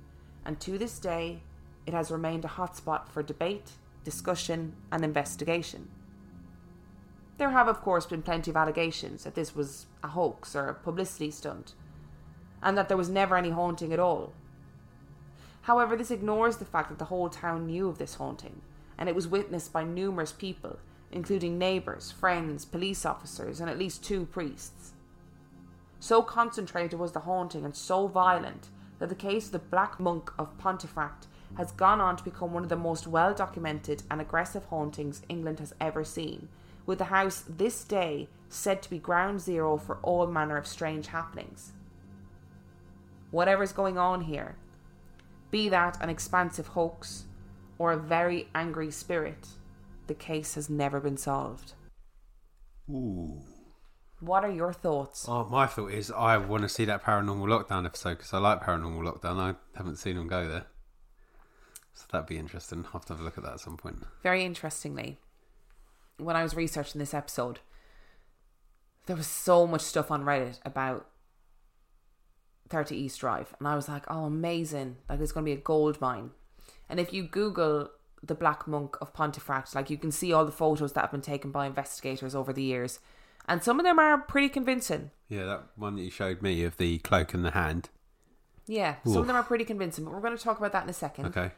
[0.43, 1.43] and to this day,
[1.85, 3.73] it has remained a hotspot for debate,
[4.03, 5.87] discussion, and investigation.
[7.37, 10.73] There have, of course, been plenty of allegations that this was a hoax or a
[10.73, 11.75] publicity stunt,
[12.63, 14.33] and that there was never any haunting at all.
[15.61, 18.63] However, this ignores the fact that the whole town knew of this haunting,
[18.97, 20.79] and it was witnessed by numerous people,
[21.11, 24.93] including neighbours, friends, police officers, and at least two priests.
[25.99, 28.69] So concentrated was the haunting and so violent
[28.99, 32.63] that the case of the Black Monk of Pontefract has gone on to become one
[32.63, 36.47] of the most well documented and aggressive hauntings England has ever seen,
[36.85, 41.07] with the house this day said to be ground zero for all manner of strange
[41.07, 41.73] happenings.
[43.31, 44.55] Whatever's going on here,
[45.51, 47.25] be that an expansive hoax
[47.77, 49.47] or a very angry spirit,
[50.09, 51.73] the case has never been solved.
[52.89, 53.39] Ooh.
[54.19, 55.25] What are your thoughts?
[55.29, 58.61] Oh, my thought is I want to see that paranormal lockdown episode because I like
[58.61, 59.37] paranormal lockdown.
[59.37, 60.65] I haven't seen them go there,
[61.93, 62.83] so that'd be interesting.
[62.87, 64.03] I'll have to have a look at that at some point.
[64.21, 65.19] Very interestingly,
[66.17, 67.59] when I was researching this episode,
[69.05, 71.07] there was so much stuff on Reddit about
[72.69, 74.97] 30 East Drive, and I was like, oh, amazing!
[75.07, 76.31] Like, it's going to be a gold mine.
[76.89, 77.91] And if you Google
[78.23, 81.21] the Black Monk of Pontefract, like, you can see all the photos that have been
[81.21, 82.99] taken by investigators over the years,
[83.47, 85.11] and some of them are pretty convincing.
[85.27, 87.89] Yeah, that one that you showed me of the cloak in the hand.
[88.67, 90.89] Yeah, some of them are pretty convincing, but we're going to talk about that in
[90.89, 91.25] a second.
[91.27, 91.51] Okay,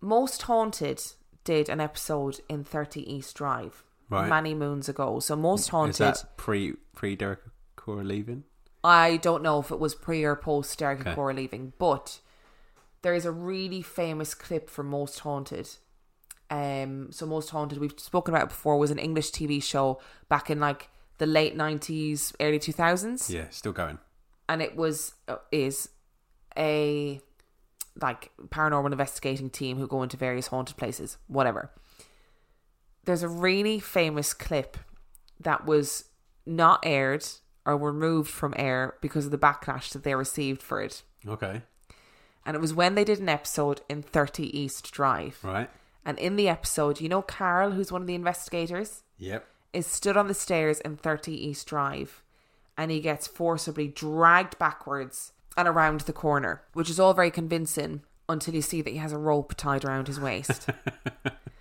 [0.00, 1.00] Most Haunted
[1.44, 4.28] did an episode in 30 East Drive Right.
[4.28, 5.18] many moons ago.
[5.20, 7.40] So Most Haunted, is that pre pre Derek
[7.76, 8.44] Acorah leaving?
[8.82, 11.14] I don't know if it was pre or post Derek Okay.
[11.14, 12.20] Acorah leaving, but
[13.04, 15.68] there is a really famous clip from Most Haunted.
[16.50, 20.48] Um, so Most Haunted, we've spoken about it before, was an English TV show back
[20.48, 20.88] in like
[21.18, 23.30] the late 90s, early 2000s.
[23.30, 23.98] Yeah, still going.
[24.48, 25.88] and it was uh, is
[26.56, 27.20] a
[28.00, 31.70] like paranormal investigating team who go into various haunted places, whatever.
[33.04, 34.78] There's a really famous clip
[35.40, 36.04] that was
[36.46, 37.26] not aired
[37.66, 41.02] or removed from air because of the backlash that they received for it.
[41.26, 41.62] Okay.
[42.46, 45.38] And it was when they did an episode in 30 East Drive.
[45.42, 45.70] Right.
[46.04, 49.46] And in the episode, you know Carl, who's one of the investigators, Yep.
[49.72, 52.22] is stood on the stairs in 30 East Drive
[52.76, 58.02] and he gets forcibly dragged backwards and around the corner, which is all very convincing
[58.28, 60.68] until you see that he has a rope tied around his waist.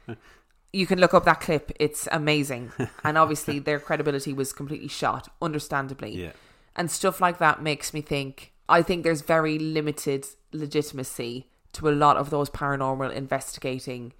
[0.73, 2.71] you can look up that clip, it's amazing.
[3.03, 6.15] And obviously, their credibility was completely shot, understandably.
[6.15, 6.31] Yeah.
[6.75, 11.91] And stuff like that makes me think I think there's very limited legitimacy to a
[11.91, 14.13] lot of those paranormal investigating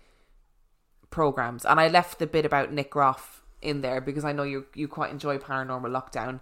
[1.10, 1.66] programs.
[1.66, 4.88] And I left the bit about Nick Groff in there because I know you you
[4.88, 6.42] quite enjoy paranormal lockdown.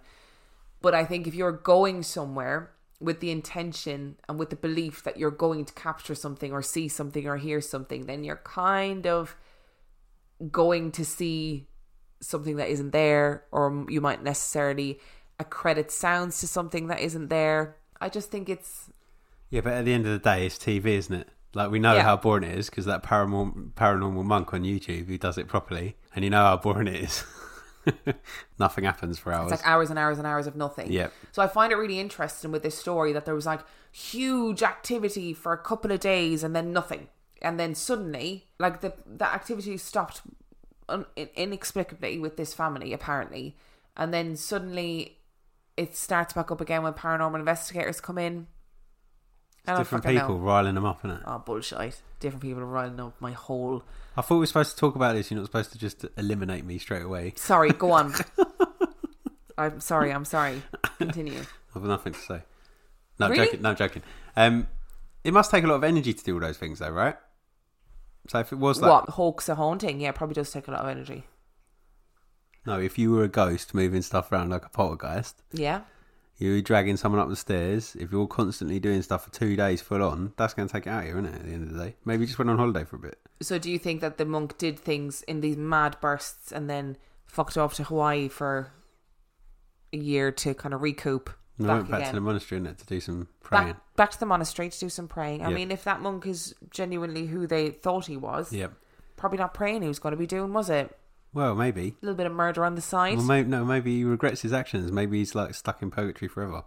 [0.80, 5.16] But I think if you're going somewhere with the intention and with the belief that
[5.16, 9.36] you're going to capture something or see something or hear something, then you're kind of
[10.50, 11.68] going to see
[12.20, 15.00] something that isn't there, or you might necessarily
[15.38, 17.76] accredit sounds to something that isn't there.
[18.02, 18.90] I just think it's
[19.50, 21.28] Yeah, but at the end of the day, it's TV, isn't it?
[21.54, 22.02] Like we know Yeah.
[22.02, 25.96] how boring it is because that paranormal paranormal monk on YouTube who does it properly,
[26.14, 27.24] and you know how boring it is.
[28.58, 29.52] Nothing happens for hours.
[29.52, 30.90] It's like hours and hours and hours of nothing.
[30.92, 31.12] Yep.
[31.32, 33.60] So I find it really interesting with this story that there was like
[33.90, 37.08] huge activity for a couple of days and then nothing,
[37.42, 40.22] and then suddenly, like the the activity stopped
[40.88, 43.56] un- inexplicably with this family apparently,
[43.96, 45.18] and then suddenly
[45.76, 48.46] it starts back up again when paranormal investigators come in.
[49.66, 50.44] Different people know.
[50.44, 51.22] riling them up, isn't it?
[51.24, 52.02] Oh bullshit!
[52.18, 53.84] Different people are riling up my whole.
[54.16, 55.30] I thought we were supposed to talk about this.
[55.30, 57.32] You're not supposed to just eliminate me straight away.
[57.36, 58.12] Sorry, go on.
[59.58, 60.12] I'm sorry.
[60.12, 60.62] I'm sorry.
[60.98, 61.38] Continue.
[61.74, 62.42] I have nothing to say.
[63.18, 63.46] No, Really?
[63.46, 63.62] joking.
[63.62, 64.02] No, joking.
[64.36, 64.66] Um,
[65.22, 67.16] it must take a lot of energy to do all those things, though, right?
[68.28, 70.00] So if it was like what hoax a haunting?
[70.00, 71.24] Yeah, it probably does take a lot of energy.
[72.66, 75.82] No, if you were a ghost moving stuff around like a poltergeist, Yeah.
[76.38, 77.96] you were dragging someone up the stairs.
[77.98, 80.90] If you're constantly doing stuff for two days full on, that's going to take it
[80.90, 81.34] out of you, isn't it?
[81.34, 83.18] At the end of the day, maybe you just went on holiday for a bit.
[83.40, 86.96] So do you think that the monk did things in these mad bursts and then
[87.26, 88.70] fucked off to Hawaii for
[89.92, 91.30] a year to kind of recoup?
[91.58, 93.66] And I back went back to the monastery innit, to do some praying.
[93.72, 95.42] back, back to the monastery to do some praying.
[95.44, 95.54] I Yeah.
[95.54, 98.72] mean, if that monk is genuinely who they thought he was, Yep.
[99.16, 100.96] probably not praying he was going to be doing, was it?
[101.34, 101.94] Well, maybe.
[102.02, 103.16] A little bit of murder on the side.
[103.16, 103.64] Well, maybe no.
[103.64, 104.92] Maybe he regrets his actions.
[104.92, 106.64] Maybe he's like stuck in purgatory forever.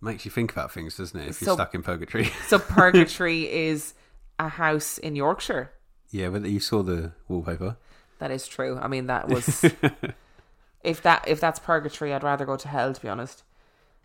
[0.00, 1.28] Makes you think about things, doesn't it?
[1.28, 2.24] If So- you're stuck in purgatory.
[2.48, 3.94] so purgatory is
[4.38, 5.70] a house in Yorkshire.
[6.10, 7.76] yeah, but you saw the wallpaper.
[8.18, 8.78] That is true.
[8.80, 9.64] I mean, that was
[10.84, 12.92] if that if that's purgatory, I'd rather go to hell.
[12.92, 13.42] To be honest,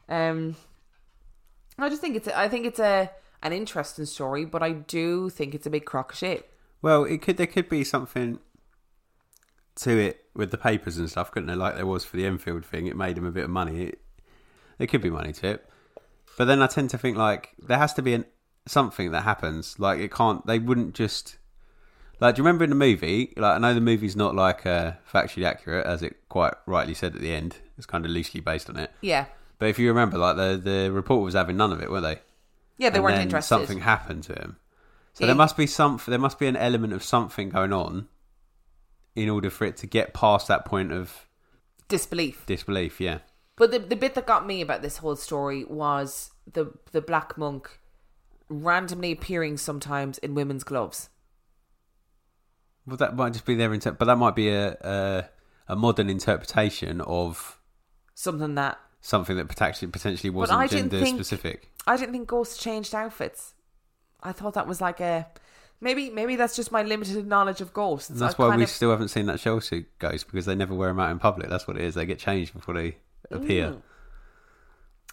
[0.10, 0.56] um,
[1.80, 3.12] I just think it's a, I think it's a
[3.44, 6.50] an interesting story, but I do think it's a big crock of shit.
[6.82, 7.38] Well, it could.
[7.38, 8.40] There could be something
[9.76, 11.56] to it with the papers and stuff, couldn't there?
[11.56, 12.88] Like there was for the Enfield thing.
[12.88, 13.84] It made him a bit of money.
[13.84, 14.02] It,
[14.78, 15.70] there could be money to it,
[16.38, 18.26] but then I tend to think like there has to be an,
[18.68, 19.80] something that happens.
[19.80, 20.46] Like it can't.
[20.46, 21.38] They wouldn't just.
[22.20, 23.32] Like, do you remember in the movie?
[23.38, 27.14] Like, I know the movie's not like uh, factually accurate, as it quite rightly said
[27.16, 27.58] at the end.
[27.78, 28.92] It's kind of loosely based on it.
[29.02, 29.26] Yeah,
[29.60, 32.20] But if you remember, like the the reporter was having none of it, were they?
[32.80, 33.48] yeah, they And weren't interested.
[33.50, 34.58] Something happened to him.
[35.18, 36.00] So there must be some.
[36.08, 38.08] There must be an element of something going on,
[39.16, 41.28] in order for it to get past that point of
[41.88, 42.46] Disbelief.
[42.46, 43.00] disbelief.
[43.02, 43.20] Yeah.
[43.56, 47.38] But the the bit that got me about this whole story was the the black
[47.38, 47.80] monk
[48.50, 51.10] randomly appearing sometimes in women's gloves.
[52.86, 55.30] Well, that might just be their inter- but that might be a, a
[55.70, 57.60] a modern interpretation of
[58.14, 61.72] Something that something that potentially potentially wasn't gender think- specific.
[61.88, 63.54] I didn't think ghosts changed outfits.
[64.24, 65.28] I thought that was like a
[65.80, 68.10] maybe maybe that's just my limited knowledge of ghosts.
[68.10, 70.56] And that's I why we of- still haven't seen that shell suit ghost because they
[70.56, 71.50] never wear them out in public.
[71.50, 71.96] That's what it is.
[71.96, 72.98] They get changed before they
[73.32, 73.70] appear.
[73.72, 73.82] Mm.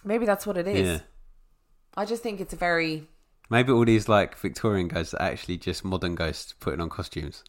[0.03, 0.87] maybe that's what it is.
[0.87, 0.99] Yeah.
[1.97, 3.07] I just think it's a very
[3.49, 7.43] Maybe all these like Victorian ghosts are actually just modern ghosts putting on costumes.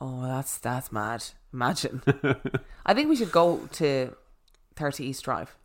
[0.00, 1.24] oh that's that's mad.
[1.52, 2.02] Imagine.
[2.86, 4.14] I think we should go to
[4.76, 5.56] Thirty East Drive.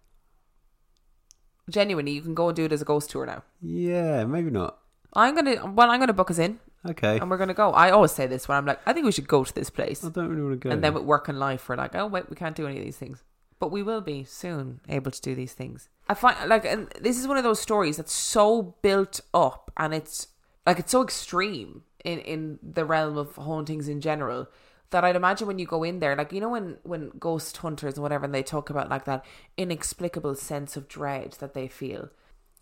[1.72, 3.44] Genuinely, you can go and do it as a ghost tour now.
[3.62, 4.78] Yeah, maybe not.
[5.14, 7.18] I'm gonna well, I'm gonna book us in Okay.
[7.20, 7.72] and we're gonna go.
[7.72, 10.04] I always say this when I'm like, I think we should go to this place.
[10.06, 10.74] I don't really want to go.
[10.74, 12.84] And then with work and life, we're like, oh wait, we can't do any of
[12.84, 13.24] these things.
[13.60, 15.90] But we will be soon able to do these things.
[16.10, 19.94] I find like, and this is one of those stories that's so built up, and
[19.94, 20.28] it's
[20.66, 24.48] like it's so extreme in in the realm of hauntings in general
[24.92, 27.96] that I'd imagine when you go in there, like you know when when ghost hunters
[27.96, 29.26] and whatever, and they talk about like that
[29.58, 32.10] inexplicable sense of dread that they feel.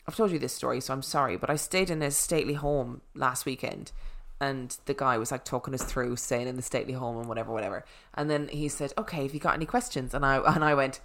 [0.07, 3.01] I've told you this story, so I'm sorry, but I stayed in a stately home
[3.13, 3.91] last weekend,
[4.39, 7.51] and the guy was like talking us through staying in the stately home and whatever,
[7.51, 7.83] whatever.
[8.13, 11.01] And then he said, "Okay, have you got any questions?" And I and I went,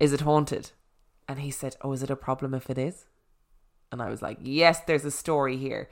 [0.00, 0.72] "Is it haunted?"
[1.28, 3.06] And he said, "Oh, is it a problem if it is?"
[3.92, 5.88] And I was like, "Yes, there's a story here."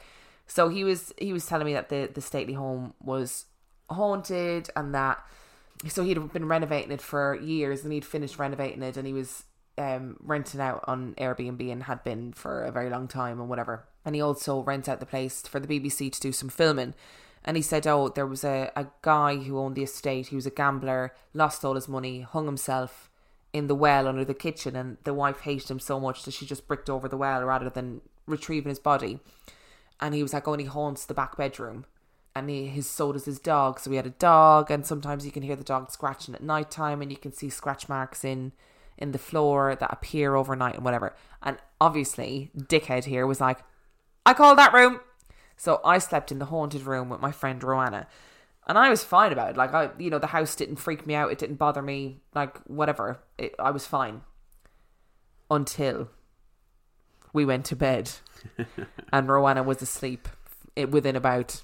[0.48, 3.46] So he was he was telling me that the the stately home was
[3.88, 5.22] haunted and that
[5.88, 9.44] so he'd been renovating it for years and he'd finished renovating it and he was
[9.78, 13.84] um, renting out on Airbnb and had been for a very long time and whatever.
[14.04, 16.94] And he also rents out the place for the BBC to do some filming.
[17.44, 20.28] And he said, Oh, there was a, a guy who owned the estate.
[20.28, 23.10] He was a gambler, lost all his money, hung himself
[23.52, 24.74] in the well under the kitchen.
[24.74, 27.68] And the wife hated him so much that she just bricked over the well rather
[27.68, 29.20] than retrieving his body.
[30.00, 31.84] And he was like, only haunts the back bedroom.
[32.36, 33.80] And he, his so does his dog.
[33.80, 36.70] So he had a dog, and sometimes you can hear the dog scratching at night
[36.70, 38.52] time, and you can see scratch marks in
[38.98, 41.14] in the floor that appear overnight and whatever.
[41.42, 43.60] And obviously, dickhead here was like,
[44.24, 45.00] I called that room.
[45.56, 48.06] So I slept in the haunted room with my friend Roanna.
[48.66, 49.56] And I was fine about it.
[49.56, 52.58] Like I you know, the house didn't freak me out, it didn't bother me, like
[52.66, 53.20] whatever.
[53.38, 54.22] It, I was fine.
[55.50, 56.10] Until
[57.32, 58.10] we went to bed.
[59.12, 60.28] and Roanna was asleep
[60.74, 61.62] it, within about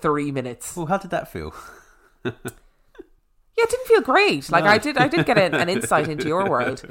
[0.00, 0.76] three minutes.
[0.76, 1.54] Well, how did that feel?
[3.60, 4.50] Yeah, it didn't feel great.
[4.50, 6.82] Like I did, I did get a, an insight into your world.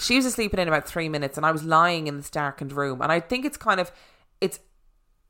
[0.00, 3.00] She was asleep in about three minutes, and I was lying in this darkened room.
[3.00, 3.90] And I think it's kind of,
[4.38, 4.60] it's,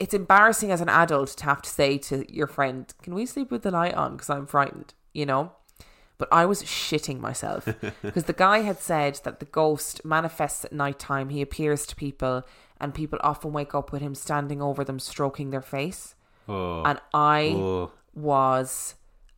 [0.01, 3.53] it's embarrassing as an adult to have to say to your friend, "Can we sleep
[3.53, 5.53] with the light on?" Because I'm frightened, you know.
[6.19, 7.69] But I was shitting myself
[8.03, 11.29] because the guy had said that the ghost manifests at night time.
[11.29, 12.43] He appears to people,
[12.81, 16.17] and people often wake up with him standing over them, stroking their face.
[16.51, 17.93] Oh, And I oh.
[18.15, 18.95] was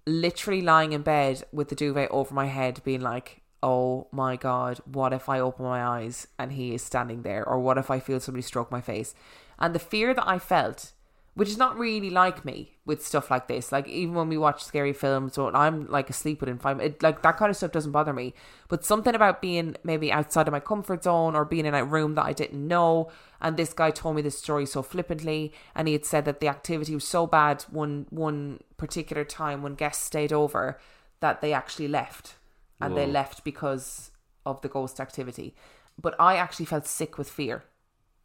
[0.07, 4.81] literally lying in bed with the duvet over my head, being like, oh my God,
[4.85, 7.47] what if I open my eyes and he is standing there?
[7.47, 9.15] Or what if I feel somebody stroke my face?
[9.59, 10.93] And the fear that I felt,
[11.35, 14.63] which is not really like me with stuff like this, like even when we watch
[14.63, 17.93] scary films or I'm like asleep within five it, like that kind of stuff doesn't
[17.93, 18.35] bother me.
[18.69, 22.17] But something about being maybe outside of my comfort zone or being in a room
[22.17, 23.11] that I didn't know.
[23.41, 26.49] And this guy told me this story so flippantly, and he had said that the
[26.49, 30.79] activity was so bad one one particular time when guests stayed over
[31.21, 32.35] that they actually left,
[32.81, 34.11] and they left because
[34.45, 35.55] of the ghost activity.
[36.01, 37.65] But I actually felt sick with fear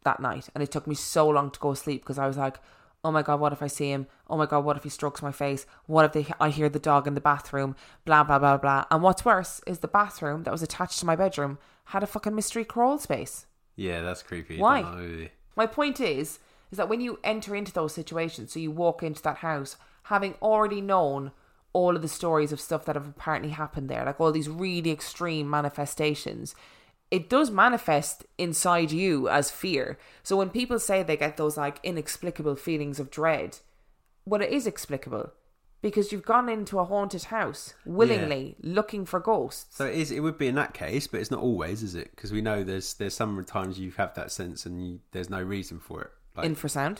[0.04, 2.36] that night, and it took me so long to go to sleep because I was
[2.36, 2.58] like,
[3.04, 4.06] "Oh my god, what if I see him?
[4.28, 5.66] Oh my god, what if he strokes my face?
[5.86, 7.76] What if they, I hear the dog in the bathroom?
[8.04, 11.16] Blah blah blah blah." And what's worse is the bathroom that was attached to my
[11.16, 13.46] bedroom had a fucking mystery crawl space.
[13.76, 14.58] Yeah, that's creepy.
[14.58, 15.30] Why?
[15.56, 16.38] My point is,
[16.70, 20.34] is that when you enter into those situations, so you walk into that house having
[20.42, 21.32] already known
[21.72, 24.90] all of the stories of stuff that have apparently happened there, like all these really
[24.90, 26.54] extreme manifestations,
[27.10, 29.98] it does manifest inside you as fear.
[30.22, 33.58] So when people say they get those like inexplicable feelings of dread,
[34.26, 35.32] well, it is explicable
[35.80, 39.76] because you've gone into a haunted house willingly looking for ghosts.
[39.76, 40.10] So it is.
[40.10, 42.10] It would be in that case, but it's not always, is it?
[42.14, 45.40] Because we know there's there's some times you have that sense and you, there's no
[45.40, 46.10] reason for it.
[46.36, 46.98] Like, Infrasound.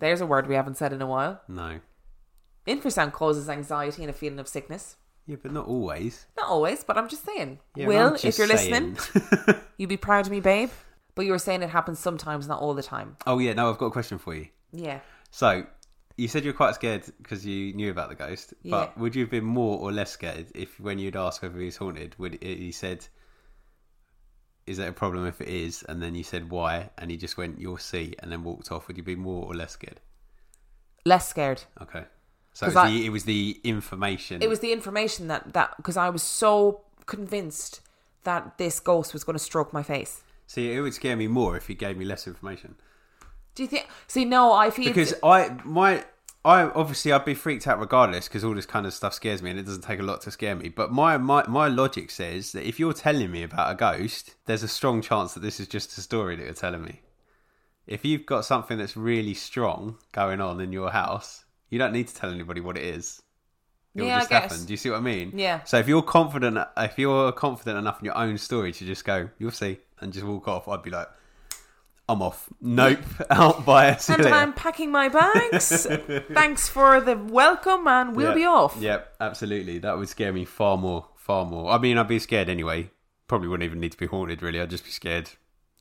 [0.00, 1.40] There's a word we haven't said in a while.
[1.48, 1.80] no.
[2.66, 4.94] Infrasound causes anxiety and a feeling of sickness.
[5.26, 6.26] Yeah, but not always.
[6.36, 7.58] Not always, but I'm just saying.
[7.76, 8.96] Yeah, Will, I'm if you're saying.
[9.14, 10.70] listening, you'd be proud of me, babe.
[11.14, 13.16] But you were saying it happens sometimes, not all the time.
[13.26, 14.48] oh yeah, no, I've got a question for you.
[14.72, 15.00] Yeah.
[15.30, 15.66] So
[16.16, 19.30] you said you're quite scared because you knew about the ghost, but would you have
[19.30, 23.06] been more or less scared if, when you'd ask whether he's haunted, would he said,
[24.66, 27.36] "Is that a problem if it is?" and then you said why, and he just
[27.36, 28.88] went, "You'll see," and then walked off?
[28.88, 30.00] Would you be more or less scared?
[31.04, 31.62] Less scared.
[31.80, 32.04] Okay.
[32.54, 34.42] So it was, I- the, it was the information.
[34.42, 37.80] It was the information that that because I was so convinced
[38.24, 40.22] that this ghost was going to stroke my face.
[40.46, 42.76] See, it would scare me more if he gave me less information.
[43.54, 43.86] Do you think?
[44.06, 46.04] See, no, I feel because I my
[46.44, 49.50] I obviously I'd be freaked out regardless because all this kind of stuff scares me
[49.50, 50.68] and it doesn't take a lot to scare me.
[50.68, 54.62] But my my my logic says that if you're telling me about a ghost, there's
[54.62, 57.00] a strong chance that this is just a story that you're telling me.
[57.86, 61.41] If you've got something that's really strong going on in your house,
[61.72, 63.22] you don't need to tell anybody what it is.
[63.94, 64.42] It will Yeah, I just guess.
[64.52, 64.66] happen.
[64.66, 65.32] Do you see what I mean?
[65.34, 65.62] Yeah.
[65.64, 69.30] So if you're confident, if you're confident enough in your own story to just go,
[69.38, 71.08] you'll see, and just walk off, I'd be like,
[72.08, 72.48] I'm off.
[72.60, 72.98] Nope,
[73.30, 74.26] out by you and.
[74.26, 75.86] I'm packing my bags.
[76.32, 78.34] Thanks for the welcome, and we'll Yeah.
[78.34, 78.76] be off.
[78.78, 79.78] Yep, absolutely.
[79.78, 81.70] That would scare me far more, far more.
[81.72, 82.90] I mean, I'd be scared anyway.
[83.28, 84.60] Probably wouldn't even need to be haunted, really.
[84.60, 85.30] I'd just be scared.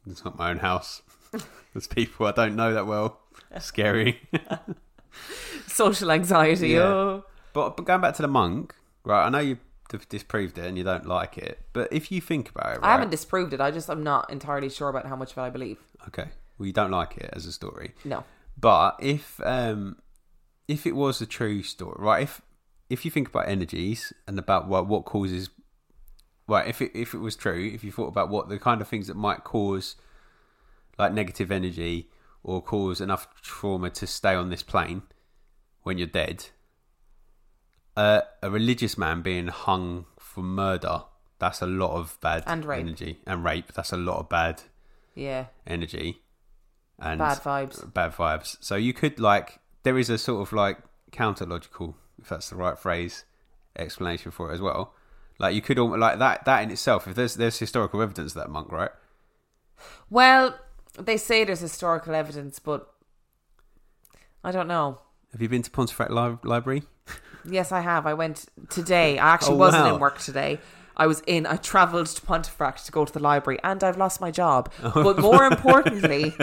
[0.07, 1.01] It's not my own house.
[1.73, 3.19] There's people I don't know that well.
[3.59, 4.21] Scary.
[5.67, 6.69] Social anxiety.
[6.69, 6.79] Yeah.
[6.81, 7.25] Oh.
[7.53, 9.25] but, but going back to the monk, right?
[9.25, 9.57] I know you
[9.89, 11.59] d- disproved it and you don't like it.
[11.73, 12.89] But if you think about it, right?
[12.89, 13.61] I haven't disproved it.
[13.61, 15.79] I just I'm not entirely sure about how much of it I believe.
[16.07, 17.93] okay, well, you don't like it as a story.
[18.05, 18.23] No.
[18.57, 19.97] But if um,
[20.67, 22.23] if it was a true story, right?
[22.23, 22.41] If
[22.89, 25.49] if you think about energies and about what what causes,
[26.47, 26.67] right?
[26.67, 29.07] If it if it was true, if you thought about what the kind of things
[29.07, 29.95] that might cause
[30.97, 32.09] like negative energy
[32.43, 35.03] or cause enough trauma to stay on this plane
[35.83, 36.45] when you're dead,
[37.97, 41.03] uh, a religious man being hung for murder,
[41.39, 42.79] that's a lot of bad And rape.
[42.79, 43.73] energy and rape.
[43.73, 44.61] That's a lot of bad
[45.15, 45.45] Yeah.
[45.67, 46.21] energy
[46.99, 47.93] and Bad vibes.
[47.93, 48.57] Bad vibes.
[48.61, 50.77] So you could like there is a sort of like
[51.11, 53.25] counter logical, if that's the right phrase,
[53.75, 54.93] explanation for it as well.
[55.39, 57.07] Like you could almost like that that in itself.
[57.07, 58.91] If there's there's historical evidence of that monk, right?
[60.11, 60.57] Well,
[61.05, 62.91] they say there's historical evidence, but
[64.43, 64.99] I don't know.
[65.31, 66.83] Have you been to Pontefract Li- Library?
[67.45, 68.05] Yes, I have.
[68.05, 69.17] I went today.
[69.17, 69.95] I actually Oh, wasn't wow.
[69.95, 70.59] in work today.
[70.97, 71.45] I was in.
[71.47, 74.71] I travelled to Pontefract to go to the library, and I've lost my job.
[74.83, 75.03] Oh.
[75.03, 76.35] But more importantly,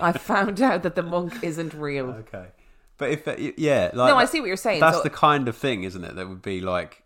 [0.00, 2.10] I found out that the monk isn't real.
[2.10, 2.46] Okay,
[2.98, 4.80] but if uh, that- yeah, like No, I see what you're saying.
[4.80, 6.14] That's So- the kind of thing, isn't it?
[6.16, 7.02] That would be like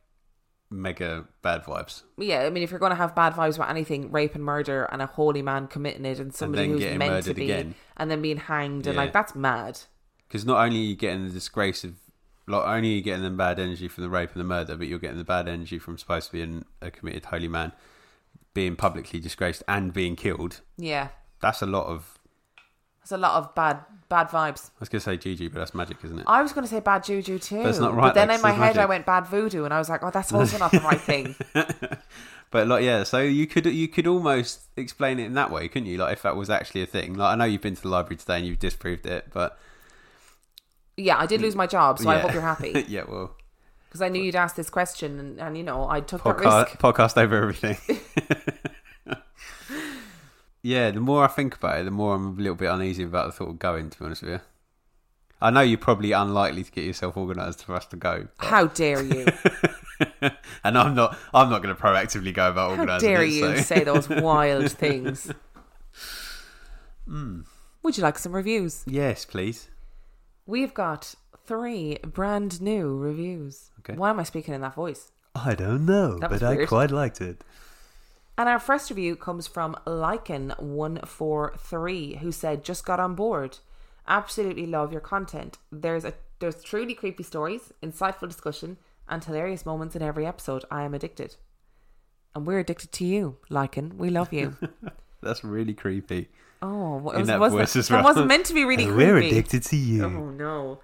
[0.74, 2.02] mega bad vibes.
[2.18, 4.84] Yeah, I mean, if you're going to have bad vibes about anything, rape and murder,
[4.84, 7.74] and a holy man committing it, and somebody then who's meant to be, again.
[7.96, 9.02] and then being hanged, and Yeah.
[9.02, 9.80] like that's mad.
[10.28, 11.94] Because not only you are you getting the disgrace of,
[12.46, 14.86] not only are you getting the bad energy from the rape and the murder, but
[14.86, 17.72] you're getting the bad energy from supposed to be an, a committed holy man
[18.52, 20.60] being publicly disgraced and being killed.
[20.76, 21.08] Yeah,
[21.40, 22.18] That's a lot of.
[23.00, 24.70] That's a lot of bad bad vibes.
[24.70, 26.24] I was going to say juju, but that's magic, isn't it?
[26.26, 28.40] I was going to say bad juju too, That's not right, But then though, in
[28.42, 30.80] my head, I went bad voodoo, and I was like, oh, that's also not the
[30.80, 31.34] right thing.
[32.50, 35.88] But like, yeah, so you could you could almost explain it in that way, couldn't
[35.88, 35.98] you?
[35.98, 37.14] Like, if that was actually a thing.
[37.14, 39.58] Like, I know you've been to the library today and you've disproved it, but
[40.96, 43.34] Yeah, I did lose my job, so I hope you're happy yeah, well,
[43.88, 46.78] because I knew you'd ask this question, and, and you know I took that risk.
[46.78, 47.76] podcast over everything.
[50.64, 53.26] yeah, the more I think about it, the more I'm a little bit uneasy about
[53.26, 53.90] the thought of going.
[53.90, 54.40] To be honest with you,
[55.40, 58.66] I know you're probably unlikely to get yourself organised for us to go, but- How
[58.68, 59.26] dare you?
[60.64, 61.16] and I'm not.
[61.34, 63.08] I'm not going to proactively go about How organising.
[63.10, 65.30] How dare it, you so- say those wild things?
[67.06, 67.40] Hmm.
[67.82, 68.82] Would you like some reviews?
[68.86, 69.68] yes, please.
[70.46, 71.14] We've got
[71.46, 73.70] three brand new reviews.
[73.80, 73.94] Okay.
[73.98, 75.12] Why am I speaking in that voice?
[75.34, 77.42] I don't know, but I quite liked it.
[78.36, 83.58] And our first review comes from Lycan143, who said, Just got on board.
[84.08, 85.58] Absolutely love your content.
[85.70, 88.76] There's a there's truly creepy stories, insightful discussion,
[89.08, 90.64] and hilarious moments in every episode.
[90.70, 91.36] I am addicted.
[92.34, 93.94] And we're addicted to you, Lycan.
[93.94, 94.56] We love you.
[95.22, 96.28] That's really creepy.
[96.60, 99.10] Oh, it was, that wasn't, that wasn't meant to be really And creepy.
[99.10, 100.04] We're addicted to you.
[100.04, 100.80] Oh no.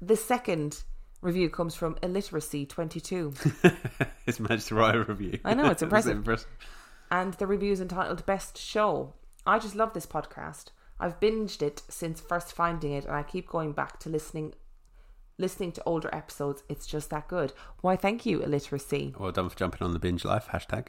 [0.00, 0.82] The second
[1.20, 4.08] review comes from Illiteracy22.
[4.26, 5.38] it's managed to write a review.
[5.44, 6.16] I know, it's impressive.
[6.18, 6.48] impressive.
[7.10, 9.14] and the review is entitled Best Show.
[9.46, 10.66] I just love this podcast.
[10.98, 14.54] I've binged it since first finding it, and I keep going back to listening
[15.38, 16.62] listening to older episodes.
[16.68, 17.52] It's just that good.
[17.82, 19.14] Why, thank you, Illiteracy.
[19.18, 20.86] Well done for jumping on the binge life hashtag.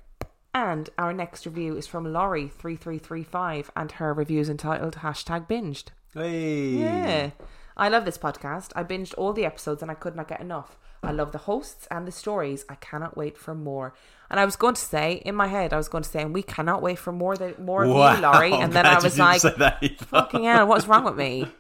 [0.54, 5.90] And our next review is from Laurie3335, and her review is entitled Hashtag Binged.
[6.14, 6.70] Hey.
[6.70, 7.30] Yeah.
[7.78, 8.72] I love this podcast.
[8.76, 10.78] I binged all the episodes and I could not get enough.
[11.04, 12.66] I love the hosts and the stories.
[12.68, 13.94] I cannot wait for more.
[14.32, 16.34] And I was going to say, in my head, I was going to say, and
[16.34, 18.54] we cannot wait for more than more of Wow, you, Laurie.
[18.54, 20.06] And then I was like, say that either.
[20.06, 21.48] fucking hell, what's wrong with me?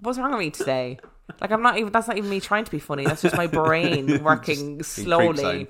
[0.00, 1.00] What's wrong with me today?
[1.40, 1.90] Like I'm not even.
[1.90, 3.04] That's not even me trying to be funny.
[3.04, 5.06] That's just my brain working Just in creep
[5.36, 5.66] slowly.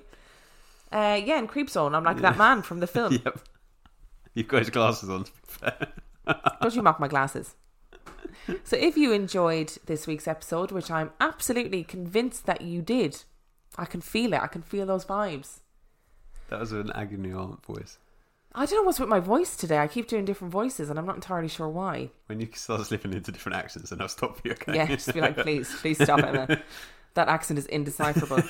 [0.92, 3.14] Uh, yeah, in creep zone, I'm like that man from the film.
[3.24, 3.38] Yep.
[4.34, 5.24] You've got his glasses on.
[5.24, 5.88] To be fair.
[6.61, 7.54] Don't you mock my glasses.
[8.64, 13.22] So, if you enjoyed this week's episode, which I'm absolutely convinced that you did,
[13.76, 14.41] I can feel it.
[14.43, 15.61] I can feel those vibes.
[16.49, 17.99] That was an agony aunt voice.
[18.55, 19.78] I don't know what's with my voice today.
[19.78, 22.11] I keep doing different voices, and I'm not entirely sure why.
[22.26, 24.53] When you start slipping into different accents, then I'll stop you.
[24.53, 24.74] Okay.
[24.74, 26.61] Yeah, just be like, please, please stop, Emma.
[27.14, 28.43] That accent is indecipherable.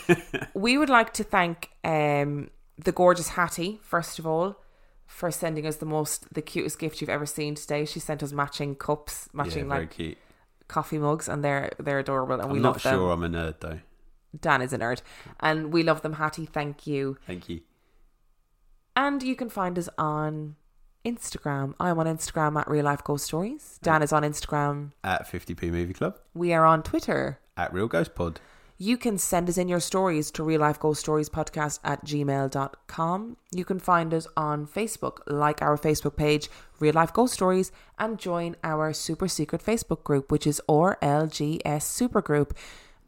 [0.54, 4.60] we would like to thank um, the gorgeous Hattie, first of all,
[5.08, 7.84] for sending us the most, the cutest gift you've ever seen today.
[7.84, 10.18] She sent us matching cups, matching very like cute.
[10.68, 12.94] coffee mugs, and they're they're adorable, and we I'm love not them.
[12.94, 13.80] sure I'm a nerd though.
[14.38, 15.00] Dan is a nerd,
[15.40, 16.12] and we love them.
[16.14, 17.16] Hattie, thank you.
[17.26, 17.62] Thank you.
[18.94, 20.56] And you can find us on
[21.04, 21.74] Instagram.
[21.80, 23.78] I'm on Instagram at Real Life Ghost Stories.
[23.82, 24.92] Dan is on Instagram.
[25.04, 26.18] At 50p Movie Club.
[26.34, 27.38] We are on Twitter.
[27.56, 28.40] At Real Ghost Pod.
[28.80, 33.36] You can send us in your stories to real life ghost stories podcast at gmail.com.
[33.50, 36.48] You can find us on Facebook, like our Facebook page,
[36.78, 42.52] Real Life Ghost Stories, and join our super secret Facebook group, which is RLGS Supergroup.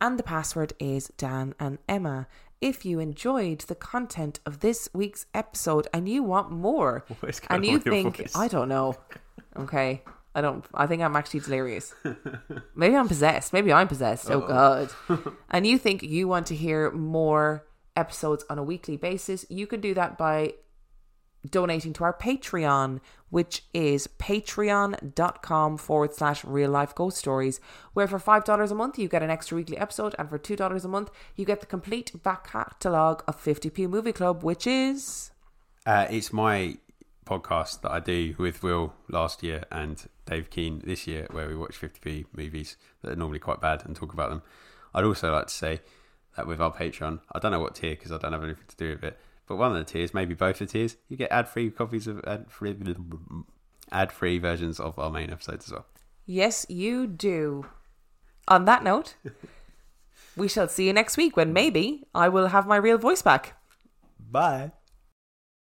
[0.00, 2.26] And the password is Dan and Emma.
[2.60, 7.40] if you enjoyed the content of this week's episode and you want more, What is
[7.40, 8.36] going and you think voice?
[8.36, 8.96] I don't know,
[9.56, 10.02] okay,
[10.35, 10.64] I don't.
[10.72, 11.95] I think I'm actually delirious.
[12.74, 13.53] Maybe I'm possessed.
[13.53, 14.31] Maybe I'm possessed.
[14.31, 14.91] Oh God!
[15.51, 17.66] and you think you want to hear more
[17.97, 19.45] episodes on a weekly basis?
[19.49, 20.55] You can do that by
[21.49, 23.01] donating to our Patreon,
[23.31, 27.61] which is patreon.com forward slash real life ghost stories,
[27.95, 30.89] where for $5 a month you get an extra weekly episode, and for $2 a
[30.89, 35.31] month you get the complete back catalogue of 50p Movie Club, which is.
[35.87, 36.76] Uh, it's my
[37.24, 41.56] podcast that I do with Will last year and Dave Keane this year, where we
[41.56, 44.42] watch 50p movies that are normally quite bad and talk about them.
[44.94, 45.80] I'd also like to say
[46.36, 48.76] that with our Patreon, I don't know what tier because I don't have anything to
[48.76, 51.70] do with it, but one of the tiers, maybe both the tiers, you get ad-free
[51.70, 52.76] copies of ad-free,
[53.90, 55.86] ad-free versions of our main episodes as well.
[56.26, 57.66] Yes, you do.
[58.48, 59.16] On that note,
[60.36, 63.56] we shall see you next week when maybe I will have my real voice back.
[64.18, 64.72] Bye.